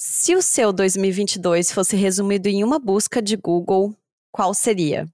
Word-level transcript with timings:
Se 0.00 0.36
o 0.36 0.40
seu 0.40 0.72
2022 0.72 1.72
fosse 1.72 1.96
resumido 1.96 2.46
em 2.46 2.62
uma 2.62 2.78
busca 2.78 3.20
de 3.20 3.34
Google, 3.34 3.92
qual 4.30 4.54
seria? 4.54 5.08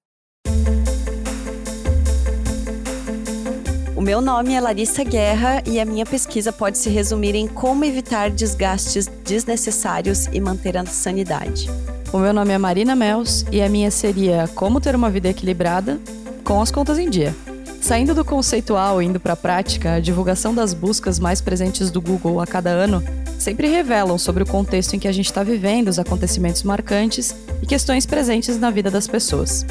O 3.97 4.03
meu 4.03 4.21
nome 4.21 4.53
é 4.53 4.61
Larissa 4.61 5.03
Guerra 5.03 5.63
e 5.65 5.81
a 5.81 5.87
minha 5.87 6.05
pesquisa 6.05 6.53
pode 6.53 6.77
se 6.77 6.91
resumir 6.91 7.35
em 7.35 7.49
como 7.49 7.83
evitar 7.83 8.31
desgastes 8.31 9.07
desnecessários 9.07 10.27
e 10.27 10.39
manter 10.39 10.77
a 10.77 10.85
sanidade. 10.85 11.67
O 12.13 12.19
meu 12.19 12.35
nome 12.35 12.53
é 12.53 12.59
Marina 12.59 12.95
Mels 12.95 13.47
e 13.51 13.63
a 13.63 13.71
minha 13.71 13.91
seria 13.91 14.47
Como 14.49 14.83
ter 14.83 14.95
uma 14.95 15.09
vida 15.09 15.31
equilibrada 15.31 15.99
com 16.45 16.61
as 16.61 16.71
contas 16.71 16.99
em 16.99 17.09
dia. 17.09 17.35
Saindo 17.81 18.15
do 18.15 18.23
conceitual 18.23 19.01
e 19.01 19.07
indo 19.07 19.19
para 19.19 19.33
a 19.33 19.37
prática, 19.37 19.95
a 19.95 20.01
divulgação 20.01 20.55
das 20.55 20.75
buscas 20.75 21.19
mais 21.19 21.41
presentes 21.41 21.91
do 21.91 22.03
Google 22.03 22.39
a 22.39 22.47
cada 22.47 22.69
ano 22.69 23.03
sempre 23.45 23.69
revelam 23.69 24.17
sobre 24.17 24.43
o 24.43 24.47
contexto 24.47 24.97
em 24.97 24.99
que 24.99 25.07
a 25.07 25.13
gente 25.13 25.27
está 25.27 25.43
vivendo, 25.43 25.89
os 25.89 25.99
acontecimentos 25.99 26.63
marcantes 26.63 27.37
e 27.63 27.67
questões 27.67 28.07
presentes 28.07 28.59
na 28.59 28.71
vida 28.71 28.91
das 28.91 29.07
pessoas. 29.07 29.67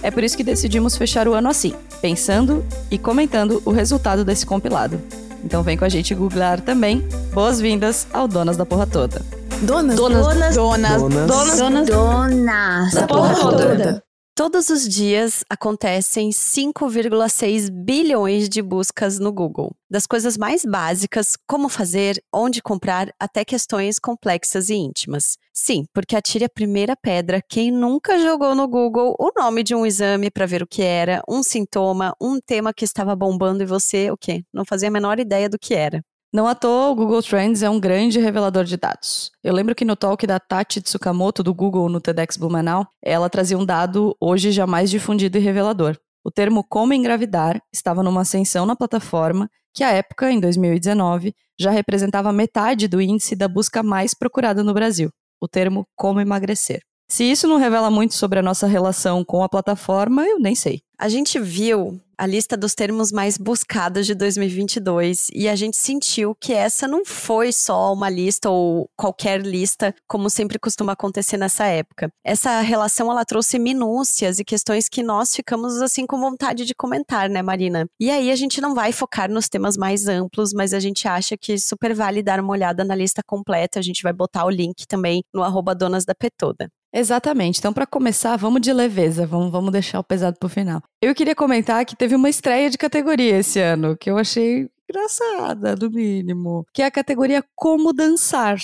É 0.00 0.12
por 0.12 0.22
isso 0.22 0.36
que 0.36 0.44
decidimos 0.44 0.96
fechar 0.96 1.26
o 1.26 1.34
ano 1.34 1.48
assim, 1.48 1.74
pensando 2.00 2.64
e 2.88 2.96
comentando 2.96 3.60
o 3.64 3.72
resultado 3.72 4.24
desse 4.24 4.46
compilado. 4.46 5.00
Então 5.44 5.62
vem 5.64 5.76
com 5.76 5.84
a 5.84 5.88
gente 5.88 6.14
googlar 6.14 6.60
também. 6.60 7.04
Boas-vindas 7.34 8.06
ao 8.12 8.28
Donas 8.28 8.56
da 8.56 8.64
Porra 8.64 8.86
Toda. 8.86 9.20
Donas, 9.62 9.96
donas, 9.96 10.24
donas, 10.26 10.54
donas, 10.54 11.02
donas, 11.02 11.58
donas, 11.58 11.88
donas 11.88 12.92
da 12.92 13.06
porra 13.06 13.34
toda. 13.34 14.05
Todos 14.38 14.68
os 14.68 14.86
dias 14.86 15.42
acontecem 15.48 16.28
5,6 16.28 17.70
bilhões 17.70 18.50
de 18.50 18.60
buscas 18.60 19.18
no 19.18 19.32
Google. 19.32 19.74
Das 19.90 20.06
coisas 20.06 20.36
mais 20.36 20.62
básicas, 20.62 21.38
como 21.48 21.70
fazer, 21.70 22.22
onde 22.30 22.60
comprar, 22.60 23.08
até 23.18 23.46
questões 23.46 23.98
complexas 23.98 24.68
e 24.68 24.74
íntimas. 24.74 25.38
Sim, 25.54 25.86
porque 25.90 26.14
atire 26.14 26.44
a 26.44 26.50
primeira 26.50 26.94
pedra 26.94 27.40
quem 27.48 27.70
nunca 27.70 28.18
jogou 28.18 28.54
no 28.54 28.68
Google 28.68 29.16
o 29.18 29.30
nome 29.34 29.62
de 29.62 29.74
um 29.74 29.86
exame 29.86 30.30
para 30.30 30.44
ver 30.44 30.62
o 30.62 30.66
que 30.66 30.82
era, 30.82 31.22
um 31.26 31.42
sintoma, 31.42 32.14
um 32.20 32.38
tema 32.38 32.74
que 32.74 32.84
estava 32.84 33.16
bombando 33.16 33.62
e 33.62 33.66
você, 33.66 34.10
o 34.10 34.18
quê? 34.18 34.44
Não 34.52 34.66
fazia 34.66 34.88
a 34.88 34.92
menor 34.92 35.18
ideia 35.18 35.48
do 35.48 35.58
que 35.58 35.74
era. 35.74 36.04
Não 36.32 36.46
à 36.46 36.54
toa, 36.54 36.90
o 36.90 36.94
Google 36.94 37.22
Trends 37.22 37.62
é 37.62 37.70
um 37.70 37.78
grande 37.78 38.18
revelador 38.18 38.64
de 38.64 38.76
dados. 38.76 39.30
Eu 39.42 39.54
lembro 39.54 39.74
que 39.74 39.84
no 39.84 39.96
talk 39.96 40.26
da 40.26 40.40
Tati 40.40 40.82
Tsukamoto 40.82 41.42
do 41.42 41.54
Google 41.54 41.88
no 41.88 42.00
TEDx 42.00 42.36
Blumenau, 42.36 42.86
ela 43.02 43.30
trazia 43.30 43.56
um 43.56 43.64
dado 43.64 44.14
hoje 44.20 44.50
jamais 44.50 44.90
difundido 44.90 45.38
e 45.38 45.40
revelador. 45.40 45.96
O 46.24 46.30
termo 46.30 46.64
como 46.68 46.92
engravidar 46.92 47.60
estava 47.72 48.02
numa 48.02 48.22
ascensão 48.22 48.66
na 48.66 48.74
plataforma 48.74 49.48
que, 49.72 49.84
à 49.84 49.92
época, 49.92 50.30
em 50.30 50.40
2019, 50.40 51.32
já 51.58 51.70
representava 51.70 52.32
metade 52.32 52.88
do 52.88 53.00
índice 53.00 53.36
da 53.36 53.46
busca 53.46 53.82
mais 53.82 54.12
procurada 54.12 54.64
no 54.64 54.74
Brasil, 54.74 55.10
o 55.40 55.46
termo 55.46 55.86
como 55.94 56.20
emagrecer. 56.20 56.80
Se 57.08 57.22
isso 57.24 57.46
não 57.46 57.56
revela 57.56 57.90
muito 57.90 58.14
sobre 58.14 58.40
a 58.40 58.42
nossa 58.42 58.66
relação 58.66 59.24
com 59.24 59.42
a 59.42 59.48
plataforma, 59.48 60.26
eu 60.26 60.40
nem 60.40 60.54
sei. 60.56 60.80
A 60.98 61.08
gente 61.08 61.38
viu 61.38 62.00
a 62.18 62.26
lista 62.26 62.56
dos 62.56 62.74
termos 62.74 63.12
mais 63.12 63.36
buscados 63.36 64.06
de 64.06 64.14
2022 64.14 65.28
e 65.32 65.48
a 65.48 65.54
gente 65.54 65.76
sentiu 65.76 66.34
que 66.34 66.52
essa 66.52 66.88
não 66.88 67.04
foi 67.04 67.52
só 67.52 67.92
uma 67.92 68.08
lista 68.08 68.48
ou 68.48 68.88
qualquer 68.96 69.42
lista, 69.42 69.94
como 70.08 70.30
sempre 70.30 70.58
costuma 70.58 70.92
acontecer 70.92 71.36
nessa 71.36 71.66
época. 71.66 72.10
Essa 72.24 72.60
relação 72.60 73.10
ela 73.10 73.24
trouxe 73.24 73.58
minúcias 73.58 74.38
e 74.38 74.44
questões 74.44 74.88
que 74.88 75.02
nós 75.02 75.36
ficamos 75.36 75.80
assim 75.82 76.06
com 76.06 76.18
vontade 76.18 76.64
de 76.64 76.74
comentar, 76.74 77.28
né, 77.28 77.42
Marina? 77.42 77.86
E 78.00 78.10
aí 78.10 78.30
a 78.30 78.36
gente 78.36 78.60
não 78.60 78.74
vai 78.74 78.90
focar 78.90 79.30
nos 79.30 79.48
temas 79.48 79.76
mais 79.76 80.08
amplos, 80.08 80.52
mas 80.54 80.72
a 80.72 80.80
gente 80.80 81.06
acha 81.06 81.36
que 81.36 81.58
super 81.58 81.94
vale 81.94 82.22
dar 82.22 82.40
uma 82.40 82.52
olhada 82.52 82.82
na 82.82 82.94
lista 82.94 83.22
completa. 83.24 83.78
A 83.78 83.82
gente 83.82 84.02
vai 84.02 84.14
botar 84.14 84.46
o 84.46 84.50
link 84.50 84.86
também 84.88 85.22
no 85.32 85.42
arroba 85.42 85.74
Donas 85.74 86.04
da 86.04 86.14
Petoda. 86.14 86.70
Exatamente. 86.98 87.58
Então, 87.58 87.74
para 87.74 87.86
começar, 87.86 88.36
vamos 88.36 88.62
de 88.62 88.72
leveza, 88.72 89.26
vamos, 89.26 89.52
vamos 89.52 89.70
deixar 89.70 90.00
o 90.00 90.04
pesado 90.04 90.38
pro 90.38 90.48
final. 90.48 90.82
Eu 91.02 91.14
queria 91.14 91.34
comentar 91.34 91.84
que 91.84 91.94
teve 91.94 92.14
uma 92.14 92.30
estreia 92.30 92.70
de 92.70 92.78
categoria 92.78 93.38
esse 93.38 93.60
ano, 93.60 93.94
que 93.98 94.10
eu 94.10 94.16
achei 94.16 94.66
engraçada, 94.88 95.76
no 95.76 95.90
mínimo, 95.90 96.64
que 96.72 96.80
é 96.80 96.86
a 96.86 96.90
categoria 96.90 97.44
Como 97.54 97.92
Dançar. 97.92 98.56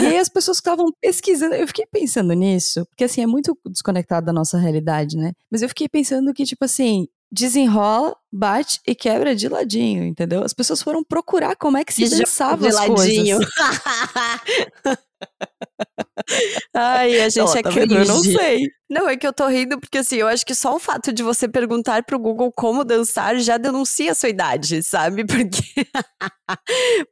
E 0.00 0.06
aí 0.06 0.18
as 0.18 0.30
pessoas 0.30 0.56
estavam 0.56 0.86
pesquisando, 0.98 1.54
eu 1.54 1.66
fiquei 1.66 1.84
pensando 1.86 2.32
nisso, 2.32 2.86
porque 2.86 3.04
assim, 3.04 3.22
é 3.22 3.26
muito 3.26 3.56
desconectado 3.66 4.24
da 4.24 4.32
nossa 4.32 4.56
realidade, 4.56 5.18
né? 5.18 5.32
Mas 5.50 5.60
eu 5.60 5.68
fiquei 5.68 5.88
pensando 5.88 6.32
que, 6.32 6.44
tipo 6.44 6.64
assim, 6.64 7.06
desenrola, 7.30 8.16
bate 8.32 8.80
e 8.86 8.94
quebra 8.94 9.36
de 9.36 9.46
ladinho, 9.46 10.04
entendeu? 10.04 10.42
As 10.42 10.54
pessoas 10.54 10.82
foram 10.82 11.04
procurar 11.04 11.54
como 11.56 11.76
é 11.76 11.84
que 11.84 11.92
se 11.92 12.08
dançava 12.08 12.62
de 12.62 12.68
as 12.68 12.74
ladinho. 12.74 13.38
coisas. 13.38 13.52
Ai, 16.74 17.20
a 17.20 17.28
gente 17.28 17.58
é 17.58 17.62
tá 17.62 17.70
cringe. 17.70 17.94
Eu 17.94 18.06
não 18.06 18.22
sei. 18.22 18.68
Não, 18.90 19.08
é 19.08 19.16
que 19.16 19.26
eu 19.26 19.32
tô 19.32 19.46
rindo 19.46 19.78
porque 19.78 19.98
assim, 19.98 20.16
eu 20.16 20.26
acho 20.26 20.46
que 20.46 20.54
só 20.54 20.74
o 20.74 20.78
fato 20.78 21.12
de 21.12 21.22
você 21.22 21.46
perguntar 21.46 22.04
pro 22.04 22.18
Google 22.18 22.50
como 22.50 22.84
dançar 22.84 23.38
já 23.38 23.58
denuncia 23.58 24.12
a 24.12 24.14
sua 24.14 24.30
idade, 24.30 24.82
sabe? 24.82 25.24
Porque 25.28 25.58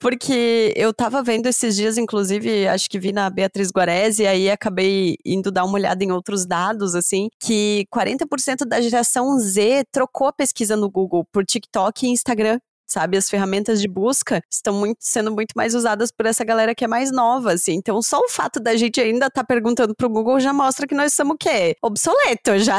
porque 0.00 0.72
eu 0.76 0.92
tava 0.92 1.22
vendo 1.22 1.46
esses 1.46 1.76
dias, 1.76 1.98
inclusive, 1.98 2.66
acho 2.66 2.88
que 2.88 2.98
vi 2.98 3.12
na 3.12 3.28
Beatriz 3.28 3.70
Guarese 3.70 4.22
e 4.22 4.26
aí 4.26 4.50
acabei 4.50 5.16
indo 5.24 5.50
dar 5.50 5.64
uma 5.64 5.74
olhada 5.74 6.02
em 6.02 6.10
outros 6.10 6.46
dados 6.46 6.94
assim, 6.94 7.28
que 7.38 7.86
40% 7.94 8.64
da 8.66 8.80
geração 8.80 9.38
Z 9.38 9.84
trocou 9.92 10.28
a 10.28 10.32
pesquisa 10.32 10.76
no 10.76 10.90
Google 10.90 11.24
por 11.30 11.44
TikTok 11.44 12.06
e 12.06 12.10
Instagram 12.10 12.58
sabe? 12.86 13.16
As 13.16 13.28
ferramentas 13.28 13.80
de 13.80 13.88
busca 13.88 14.42
estão 14.50 14.74
muito, 14.74 14.98
sendo 15.00 15.32
muito 15.32 15.52
mais 15.56 15.74
usadas 15.74 16.10
por 16.10 16.26
essa 16.26 16.44
galera 16.44 16.74
que 16.74 16.84
é 16.84 16.88
mais 16.88 17.10
nova, 17.10 17.52
assim. 17.52 17.74
Então, 17.74 18.00
só 18.00 18.20
o 18.20 18.28
fato 18.28 18.60
da 18.60 18.76
gente 18.76 19.00
ainda 19.00 19.26
estar 19.26 19.42
tá 19.42 19.44
perguntando 19.44 19.94
pro 19.94 20.08
Google 20.08 20.38
já 20.40 20.52
mostra 20.52 20.86
que 20.86 20.94
nós 20.94 21.12
somos 21.12 21.34
o 21.34 21.38
quê? 21.38 21.76
Obsoleto 21.82 22.58
já. 22.58 22.78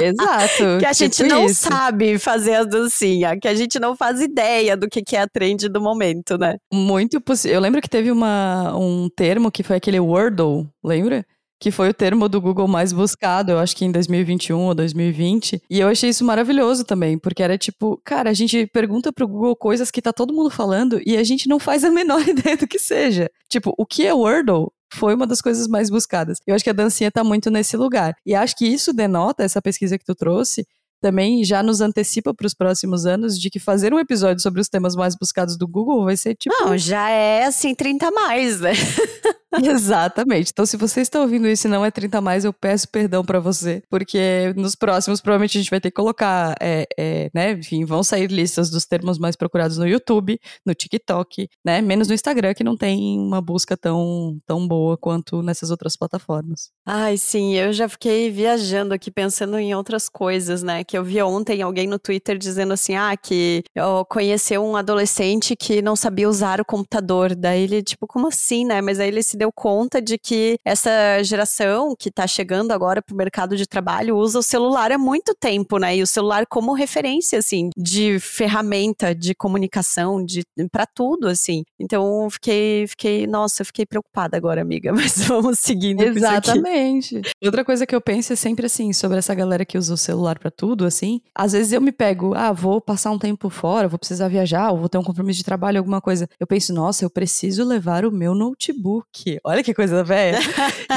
Exato. 0.00 0.78
que 0.80 0.86
a 0.86 0.92
gente 0.92 1.16
tipo 1.16 1.28
não 1.28 1.46
isso. 1.46 1.68
sabe 1.68 2.18
fazer 2.18 2.54
as 2.54 2.68
dancinhas, 2.68 3.36
que 3.40 3.48
a 3.48 3.54
gente 3.54 3.78
não 3.78 3.96
faz 3.96 4.20
ideia 4.20 4.76
do 4.76 4.88
que, 4.88 5.02
que 5.02 5.16
é 5.16 5.22
a 5.22 5.28
trend 5.28 5.68
do 5.68 5.80
momento, 5.80 6.38
né? 6.38 6.56
Muito 6.72 7.20
possível. 7.20 7.56
Eu 7.56 7.60
lembro 7.60 7.80
que 7.80 7.88
teve 7.88 8.10
uma, 8.10 8.76
um 8.76 9.08
termo 9.08 9.50
que 9.50 9.62
foi 9.62 9.76
aquele 9.76 10.00
Wordle, 10.00 10.66
lembra? 10.82 11.24
Que 11.58 11.70
foi 11.70 11.88
o 11.88 11.94
termo 11.94 12.28
do 12.28 12.40
Google 12.40 12.68
mais 12.68 12.92
buscado, 12.92 13.52
eu 13.52 13.58
acho 13.58 13.74
que 13.76 13.84
em 13.84 13.92
2021 13.92 14.58
ou 14.58 14.74
2020. 14.74 15.62
E 15.70 15.80
eu 15.80 15.88
achei 15.88 16.10
isso 16.10 16.24
maravilhoso 16.24 16.84
também, 16.84 17.18
porque 17.18 17.42
era 17.42 17.56
tipo, 17.56 18.00
cara, 18.04 18.30
a 18.30 18.34
gente 18.34 18.66
pergunta 18.66 19.12
pro 19.12 19.28
Google 19.28 19.56
coisas 19.56 19.90
que 19.90 20.02
tá 20.02 20.12
todo 20.12 20.34
mundo 20.34 20.50
falando 20.50 21.00
e 21.06 21.16
a 21.16 21.24
gente 21.24 21.48
não 21.48 21.58
faz 21.58 21.84
a 21.84 21.90
menor 21.90 22.20
ideia 22.28 22.56
do 22.56 22.66
que 22.66 22.78
seja. 22.78 23.30
Tipo, 23.48 23.72
o 23.78 23.86
que 23.86 24.06
é 24.06 24.12
Wordle? 24.12 24.70
Foi 24.94 25.14
uma 25.14 25.26
das 25.26 25.40
coisas 25.40 25.66
mais 25.66 25.90
buscadas. 25.90 26.38
Eu 26.46 26.54
acho 26.54 26.62
que 26.62 26.70
a 26.70 26.74
dancinha 26.74 27.10
tá 27.10 27.24
muito 27.24 27.50
nesse 27.50 27.76
lugar. 27.76 28.14
E 28.24 28.34
acho 28.34 28.56
que 28.56 28.66
isso 28.66 28.92
denota, 28.92 29.42
essa 29.42 29.60
pesquisa 29.60 29.98
que 29.98 30.04
tu 30.04 30.14
trouxe, 30.14 30.64
também 31.00 31.44
já 31.44 31.62
nos 31.62 31.80
antecipa 31.80 32.32
para 32.34 32.46
os 32.46 32.54
próximos 32.54 33.04
anos 33.04 33.38
de 33.38 33.50
que 33.50 33.58
fazer 33.58 33.92
um 33.92 33.98
episódio 33.98 34.42
sobre 34.42 34.60
os 34.60 34.68
temas 34.68 34.94
mais 34.94 35.14
buscados 35.16 35.56
do 35.56 35.66
Google 35.66 36.04
vai 36.04 36.16
ser 36.16 36.34
tipo. 36.34 36.54
Não, 36.58 36.76
já 36.76 37.10
é 37.10 37.44
assim 37.44 37.74
30 37.74 38.10
mais, 38.10 38.60
né? 38.60 38.72
Exatamente. 39.64 40.50
Então, 40.52 40.66
se 40.66 40.76
você 40.76 41.00
está 41.00 41.20
ouvindo 41.20 41.48
isso 41.48 41.66
e 41.66 41.70
não 41.70 41.84
é 41.84 41.90
30 41.90 42.20
mais, 42.20 42.44
eu 42.44 42.52
peço 42.52 42.88
perdão 42.88 43.24
para 43.24 43.40
você, 43.40 43.82
porque 43.90 44.52
nos 44.56 44.74
próximos 44.74 45.20
provavelmente 45.20 45.58
a 45.58 45.60
gente 45.60 45.70
vai 45.70 45.80
ter 45.80 45.90
que 45.90 45.96
colocar, 45.96 46.54
é, 46.60 46.86
é, 46.98 47.30
né? 47.34 47.52
Enfim, 47.52 47.84
vão 47.84 48.02
sair 48.02 48.30
listas 48.30 48.70
dos 48.70 48.84
termos 48.84 49.18
mais 49.18 49.36
procurados 49.36 49.78
no 49.78 49.86
YouTube, 49.86 50.38
no 50.64 50.74
TikTok, 50.74 51.48
né? 51.64 51.80
Menos 51.80 52.08
no 52.08 52.14
Instagram, 52.14 52.54
que 52.54 52.64
não 52.64 52.76
tem 52.76 53.18
uma 53.18 53.40
busca 53.40 53.76
tão, 53.76 54.38
tão 54.46 54.66
boa 54.66 54.96
quanto 54.96 55.42
nessas 55.42 55.70
outras 55.70 55.96
plataformas. 55.96 56.70
Ai, 56.84 57.16
sim, 57.16 57.54
eu 57.54 57.72
já 57.72 57.88
fiquei 57.88 58.30
viajando 58.30 58.94
aqui 58.94 59.10
pensando 59.10 59.58
em 59.58 59.74
outras 59.74 60.08
coisas, 60.08 60.62
né? 60.62 60.84
Que 60.84 60.96
eu 60.96 61.04
vi 61.04 61.20
ontem 61.22 61.62
alguém 61.62 61.86
no 61.86 61.98
Twitter 61.98 62.38
dizendo 62.38 62.72
assim: 62.72 62.94
ah, 62.94 63.16
que 63.16 63.62
eu 63.74 64.04
conheceu 64.08 64.64
um 64.64 64.76
adolescente 64.76 65.56
que 65.56 65.82
não 65.82 65.96
sabia 65.96 66.28
usar 66.28 66.60
o 66.60 66.64
computador. 66.64 67.34
Daí 67.34 67.62
ele, 67.62 67.82
tipo, 67.82 68.06
como 68.06 68.28
assim, 68.28 68.64
né? 68.64 68.80
Mas 68.80 69.00
aí 69.00 69.08
ele 69.08 69.22
se 69.22 69.36
deu 69.36 69.45
deu 69.46 69.52
conta 69.52 70.02
de 70.02 70.18
que 70.18 70.58
essa 70.64 71.22
geração 71.22 71.94
que 71.96 72.08
está 72.08 72.26
chegando 72.26 72.72
agora 72.72 73.00
para 73.00 73.14
o 73.14 73.16
mercado 73.16 73.56
de 73.56 73.66
trabalho 73.66 74.16
usa 74.16 74.40
o 74.40 74.42
celular 74.42 74.90
há 74.90 74.98
muito 74.98 75.34
tempo, 75.34 75.78
né? 75.78 75.96
E 75.96 76.02
o 76.02 76.06
celular 76.06 76.46
como 76.46 76.72
referência, 76.72 77.38
assim, 77.38 77.70
de 77.76 78.18
ferramenta 78.18 79.14
de 79.14 79.34
comunicação, 79.34 80.24
de 80.24 80.42
para 80.70 80.86
tudo, 80.86 81.28
assim. 81.28 81.62
Então, 81.78 82.28
fiquei, 82.30 82.86
fiquei, 82.88 83.26
nossa, 83.26 83.64
fiquei 83.64 83.86
preocupada 83.86 84.36
agora, 84.36 84.60
amiga. 84.60 84.92
Mas 84.92 85.26
vamos 85.26 85.60
seguindo. 85.60 86.02
Exatamente. 86.02 87.22
Outra 87.44 87.64
coisa 87.64 87.86
que 87.86 87.94
eu 87.94 88.00
penso 88.00 88.32
é 88.32 88.36
sempre 88.36 88.66
assim 88.66 88.92
sobre 88.92 89.18
essa 89.18 89.34
galera 89.34 89.64
que 89.64 89.78
usa 89.78 89.94
o 89.94 89.96
celular 89.96 90.38
para 90.38 90.50
tudo, 90.50 90.84
assim. 90.84 91.20
Às 91.34 91.52
vezes 91.52 91.72
eu 91.72 91.80
me 91.80 91.92
pego, 91.92 92.34
ah, 92.34 92.52
vou 92.52 92.80
passar 92.80 93.10
um 93.10 93.18
tempo 93.18 93.48
fora, 93.48 93.88
vou 93.88 93.98
precisar 93.98 94.28
viajar, 94.28 94.72
ou 94.72 94.78
vou 94.78 94.88
ter 94.88 94.98
um 94.98 95.04
compromisso 95.04 95.38
de 95.38 95.44
trabalho, 95.44 95.78
alguma 95.78 96.00
coisa. 96.00 96.28
Eu 96.40 96.46
penso, 96.46 96.72
nossa, 96.72 97.04
eu 97.04 97.10
preciso 97.10 97.64
levar 97.64 98.04
o 98.04 98.10
meu 98.10 98.34
notebook. 98.34 99.35
Olha 99.44 99.62
que 99.62 99.74
coisa 99.74 100.02
velha. 100.04 100.38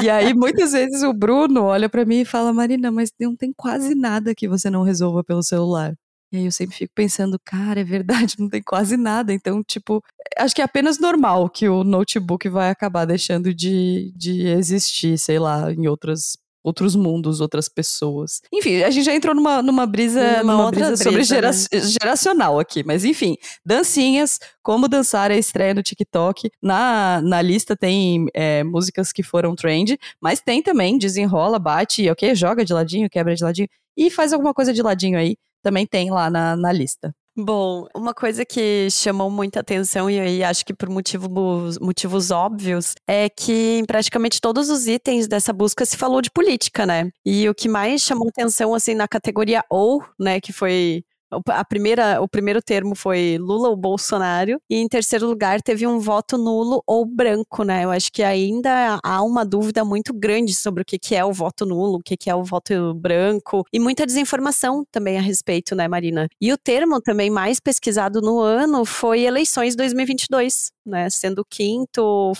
e 0.02 0.10
aí, 0.10 0.32
muitas 0.34 0.72
vezes, 0.72 1.02
o 1.02 1.12
Bruno 1.12 1.64
olha 1.64 1.88
para 1.88 2.04
mim 2.04 2.20
e 2.20 2.24
fala: 2.24 2.52
Marina, 2.52 2.90
mas 2.90 3.12
não 3.20 3.36
tem 3.36 3.52
quase 3.52 3.94
nada 3.94 4.34
que 4.34 4.48
você 4.48 4.70
não 4.70 4.82
resolva 4.82 5.24
pelo 5.24 5.42
celular. 5.42 5.94
E 6.32 6.36
aí 6.36 6.44
eu 6.44 6.52
sempre 6.52 6.76
fico 6.76 6.92
pensando, 6.94 7.38
cara, 7.44 7.80
é 7.80 7.84
verdade, 7.84 8.36
não 8.38 8.48
tem 8.48 8.62
quase 8.62 8.96
nada. 8.96 9.32
Então, 9.32 9.62
tipo, 9.64 10.02
acho 10.38 10.54
que 10.54 10.60
é 10.62 10.64
apenas 10.64 10.98
normal 10.98 11.50
que 11.50 11.68
o 11.68 11.82
notebook 11.82 12.48
vai 12.48 12.70
acabar 12.70 13.04
deixando 13.04 13.52
de, 13.52 14.12
de 14.16 14.46
existir, 14.46 15.18
sei 15.18 15.38
lá, 15.40 15.72
em 15.72 15.88
outras 15.88 16.36
outros 16.62 16.94
mundos, 16.94 17.40
outras 17.40 17.68
pessoas. 17.68 18.40
Enfim, 18.52 18.82
a 18.82 18.90
gente 18.90 19.04
já 19.04 19.14
entrou 19.14 19.34
numa, 19.34 19.62
numa 19.62 19.86
brisa, 19.86 20.38
numa, 20.38 20.56
numa 20.56 20.70
brisa, 20.70 20.96
sobre 20.96 21.24
gera, 21.24 21.50
né? 21.50 21.80
geracional 21.80 22.58
aqui, 22.58 22.84
mas 22.84 23.04
enfim, 23.04 23.36
dancinhas, 23.64 24.38
como 24.62 24.88
dançar 24.88 25.30
a 25.30 25.36
estreia 25.36 25.74
no 25.74 25.82
TikTok. 25.82 26.50
Na, 26.62 27.20
na 27.22 27.42
lista 27.42 27.76
tem 27.76 28.26
é, 28.34 28.62
músicas 28.62 29.12
que 29.12 29.22
foram 29.22 29.54
trend, 29.54 29.98
mas 30.20 30.40
tem 30.40 30.62
também 30.62 30.98
desenrola, 30.98 31.58
bate, 31.58 32.08
ok, 32.10 32.34
joga 32.34 32.64
de 32.64 32.72
ladinho, 32.72 33.10
quebra 33.10 33.34
de 33.34 33.42
ladinho 33.42 33.68
e 33.96 34.10
faz 34.10 34.32
alguma 34.32 34.54
coisa 34.54 34.72
de 34.72 34.82
ladinho 34.82 35.18
aí. 35.18 35.36
Também 35.62 35.86
tem 35.86 36.10
lá 36.10 36.30
na, 36.30 36.56
na 36.56 36.72
lista. 36.72 37.14
Bom, 37.36 37.86
uma 37.94 38.12
coisa 38.12 38.44
que 38.44 38.88
chamou 38.90 39.30
muita 39.30 39.60
atenção, 39.60 40.10
e 40.10 40.18
aí 40.18 40.42
acho 40.42 40.64
que 40.66 40.74
por 40.74 40.88
motivos, 40.90 41.78
motivos 41.78 42.30
óbvios, 42.32 42.94
é 43.06 43.28
que 43.28 43.78
em 43.78 43.84
praticamente 43.84 44.40
todos 44.40 44.68
os 44.68 44.86
itens 44.88 45.28
dessa 45.28 45.52
busca 45.52 45.86
se 45.86 45.96
falou 45.96 46.20
de 46.20 46.30
política, 46.30 46.84
né? 46.84 47.08
E 47.24 47.48
o 47.48 47.54
que 47.54 47.68
mais 47.68 48.02
chamou 48.02 48.28
atenção, 48.28 48.74
assim, 48.74 48.94
na 48.94 49.06
categoria 49.06 49.62
ou, 49.70 50.02
né, 50.18 50.40
que 50.40 50.52
foi 50.52 51.04
a 51.48 51.64
primeira, 51.64 52.20
o 52.20 52.28
primeiro 52.28 52.60
termo 52.62 52.94
foi 52.94 53.38
Lula 53.38 53.68
ou 53.68 53.76
Bolsonaro, 53.76 54.60
e 54.68 54.76
em 54.76 54.88
terceiro 54.88 55.26
lugar 55.26 55.60
teve 55.62 55.86
um 55.86 55.98
voto 55.98 56.36
nulo 56.36 56.82
ou 56.86 57.04
branco, 57.06 57.62
né? 57.64 57.84
Eu 57.84 57.90
acho 57.90 58.12
que 58.12 58.22
ainda 58.22 58.98
há 59.02 59.22
uma 59.22 59.44
dúvida 59.44 59.84
muito 59.84 60.12
grande 60.12 60.54
sobre 60.54 60.82
o 60.82 60.84
que, 60.84 61.14
é 61.14 61.24
o 61.24 61.32
voto 61.32 61.64
nulo, 61.64 61.98
o 61.98 62.02
que, 62.02 62.16
que 62.16 62.30
é 62.30 62.34
o 62.34 62.42
voto 62.42 62.94
branco, 62.94 63.64
e 63.72 63.78
muita 63.78 64.06
desinformação 64.06 64.84
também 64.90 65.18
a 65.18 65.20
respeito, 65.20 65.74
né, 65.74 65.86
Marina? 65.88 66.28
E 66.40 66.52
o 66.52 66.58
termo 66.58 67.00
também 67.00 67.30
mais 67.30 67.60
pesquisado 67.60 68.20
no 68.20 68.40
ano 68.40 68.84
foi 68.84 69.22
eleições 69.22 69.76
2022, 69.76 70.70
né? 70.84 71.08
Sendo 71.10 71.40
o 71.40 71.44
quinto 71.44 72.32